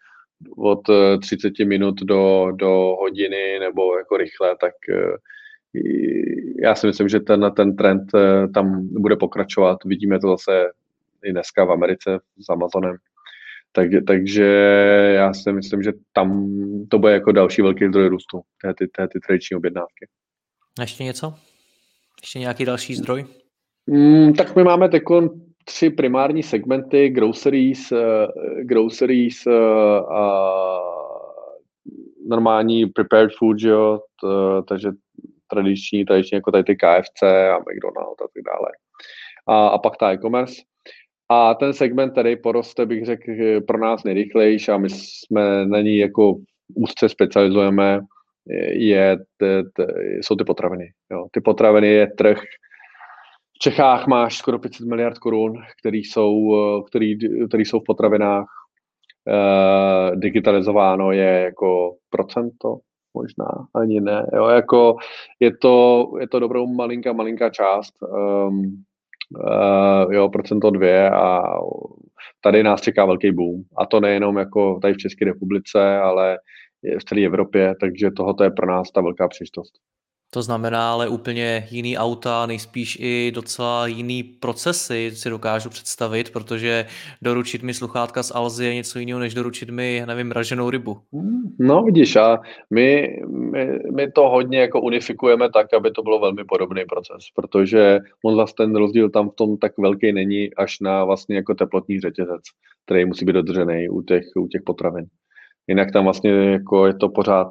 [0.58, 0.82] od
[1.22, 2.70] 30 eh, minut do, do
[3.00, 5.18] hodiny nebo jako rychle, tak eh,
[6.62, 9.84] já si myslím, že ten, ten trend eh, tam bude pokračovat.
[9.86, 10.66] Vidíme to zase
[11.24, 12.96] i dneska v Americe s Amazonem.
[13.72, 14.46] Tak, takže
[15.16, 16.52] já si myslím, že tam
[16.90, 20.08] to bude jako další velký zdroj růstu, té, ty, té, ty tradiční objednávky.
[20.82, 21.34] Ještě něco?
[22.22, 23.26] Ještě nějaký další zdroj?
[23.88, 25.04] Mm, tak my máme teď
[25.68, 27.98] tři primární segmenty, groceries, uh,
[28.62, 30.52] groceries uh, a
[32.28, 34.28] normální prepared food, jo, t,
[34.68, 34.92] takže
[35.48, 38.70] tradiční, tradiční jako tady ty KFC a McDonald's a tak dále.
[39.48, 40.62] A, a pak ta e-commerce.
[41.30, 43.32] A ten segment tady poroste, bych řekl,
[43.68, 46.36] pro nás nejrychlejší a my jsme na ní jako
[46.76, 48.00] úzce specializujeme,
[48.72, 49.86] je, t, t,
[50.22, 50.92] jsou ty potraviny.
[51.12, 51.28] Jo.
[51.32, 52.42] Ty potraviny je trh,
[53.58, 56.56] v Čechách máš skoro 500 miliard korun, který jsou,
[56.88, 58.46] který, který jsou v potravinách.
[59.28, 62.78] E, digitalizováno je jako procento,
[63.14, 64.26] možná ani ne.
[64.36, 64.96] Jo, jako
[65.40, 67.94] je to, je to dobrou malinká, malinká část.
[68.02, 68.84] Um,
[69.36, 71.44] uh, jo, procento dvě a
[72.42, 73.64] tady nás čeká velký boom.
[73.78, 76.38] A to nejenom jako tady v České republice, ale
[77.00, 79.74] v celé Evropě, takže tohoto je pro nás ta velká příležitost.
[80.34, 86.86] To znamená ale úplně jiný auta, nejspíš i docela jiný procesy si dokážu představit, protože
[87.22, 90.98] doručit mi sluchátka z Alzy je něco jiného, než doručit mi, nevím, raženou rybu.
[91.60, 96.44] No vidíš, a my, my, my to hodně jako unifikujeme tak, aby to bylo velmi
[96.44, 101.06] podobný proces, protože on zase ten rozdíl tam v tom tak velký není až na
[101.06, 102.42] vlastně jako teplotní řetězec,
[102.86, 105.06] který musí být dodržený u těch, u těch potravin.
[105.68, 107.48] Jinak tam vlastně jako je to pořád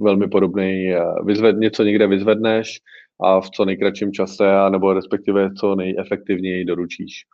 [0.00, 0.92] velmi podobný.
[0.92, 2.80] Eh, vyzved, něco někde vyzvedneš
[3.20, 7.24] a v co nejkratším čase, nebo respektive co nejefektivněji doručíš.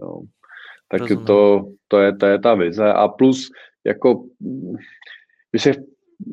[0.00, 0.20] No.
[0.88, 2.92] Tak to, to, je, to je ta vize.
[2.92, 3.50] A plus,
[3.84, 4.24] jako,
[5.52, 5.72] my, se,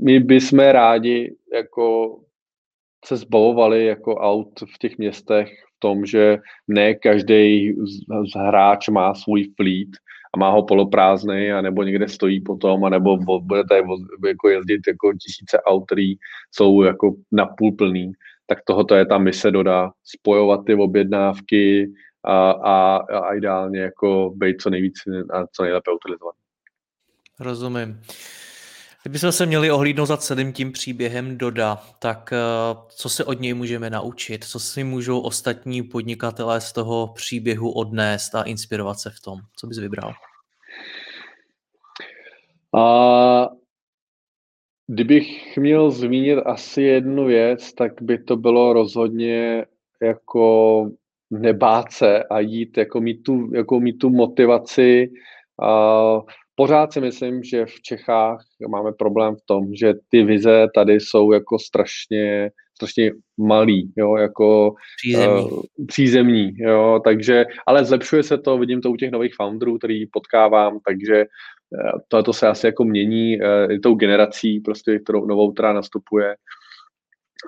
[0.04, 2.18] my bychom rádi jako
[3.06, 7.74] se zbavovali jako aut v těch městech v tom, že ne každý
[8.34, 9.90] z hráč má svůj fleet
[10.34, 13.82] a má ho poloprázdný, anebo někde stojí potom, anebo bude tady
[14.28, 16.14] jako jezdit jako tisíce aut, který
[16.52, 18.12] jsou jako napůl plný,
[18.48, 21.92] tak tohoto je ta mise doda, spojovat ty objednávky
[22.24, 24.94] a, a, a ideálně jako být co nejvíc
[25.34, 26.36] a co nejlépe utilizovat.
[27.40, 28.02] Rozumím.
[29.04, 32.38] Kdybychom se měli ohlídnout za celým tím příběhem Doda, tak eh,
[32.90, 34.44] co se od něj můžeme naučit?
[34.44, 39.40] Co si můžou ostatní podnikatelé z toho příběhu odnést a inspirovat se v tom?
[39.56, 40.14] Co bys vybral?
[42.78, 43.50] A
[44.94, 49.66] Kdybych měl zmínit asi jednu věc, tak by to bylo rozhodně
[50.02, 50.86] jako
[51.30, 55.12] nebát se a jít, jako mít tu, jako mít tu motivaci.
[55.62, 56.22] A
[56.56, 61.32] pořád si myslím, že v Čechách máme problém v tom, že ty vize tady jsou
[61.32, 65.52] jako strašně, strašně malý, jo, jako přízemní.
[65.52, 70.06] Uh, přízemní, jo, takže, ale zlepšuje se to, vidím to u těch nových founderů, který
[70.08, 71.26] potkávám, takže
[72.08, 76.36] to, to se asi jako mění uh, tou generací, prostě kterou novou, která nastupuje.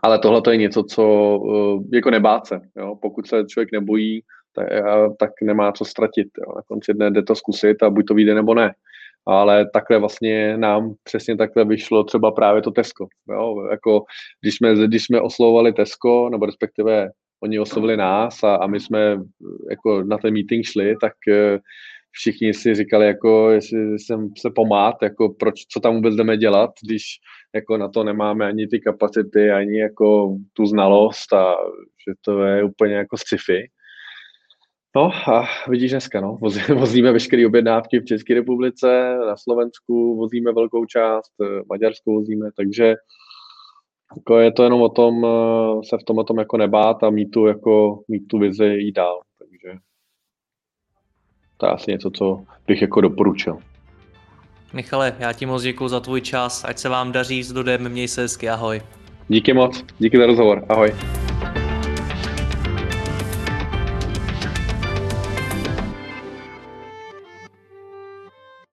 [0.04, 1.04] Ale tohle to je něco, co
[1.38, 4.22] uh, jako nebát se, jo, pokud se člověk nebojí,
[4.56, 4.68] tak,
[5.20, 6.56] tak nemá co ztratit, jo.
[6.56, 8.74] na konci dne jde to zkusit a buď to vyjde nebo ne
[9.26, 13.08] ale takhle vlastně nám přesně takhle vyšlo třeba právě to Tesco.
[13.30, 13.68] Jo?
[13.72, 14.04] Jako,
[14.42, 17.10] když, jsme, když jsme oslovovali Tesco, nebo respektive
[17.44, 19.18] oni oslovili nás a, a my jsme
[19.70, 21.60] jako na ten meeting šli, tak uh,
[22.12, 26.70] všichni si říkali, jako, jestli jsem se pomát, jako proč, co tam vůbec jdeme dělat,
[26.84, 27.04] když
[27.56, 31.56] jako na to nemáme ani ty kapacity, ani jako tu znalost a
[32.08, 33.68] že to je úplně jako sci-fi.
[34.96, 36.38] No a vidíš dneska, no,
[36.76, 42.96] vozíme veškeré objednávky v České republice, na Slovensku vozíme velkou část, eh, Maďarsku vozíme, takže
[44.16, 47.10] jako je to jenom o tom eh, se v tom o tom jako nebát a
[47.10, 49.22] mít tu, jako, mít tu vizi jít dál.
[49.40, 49.80] Takže
[51.58, 53.58] to je asi něco, co bych jako doporučil.
[54.74, 58.08] Michale, já ti moc děkuji za tvůj čas, ať se vám daří s Dodem, měj
[58.08, 58.82] se hezky, ahoj.
[59.28, 60.94] Díky moc, díky za rozhovor, ahoj.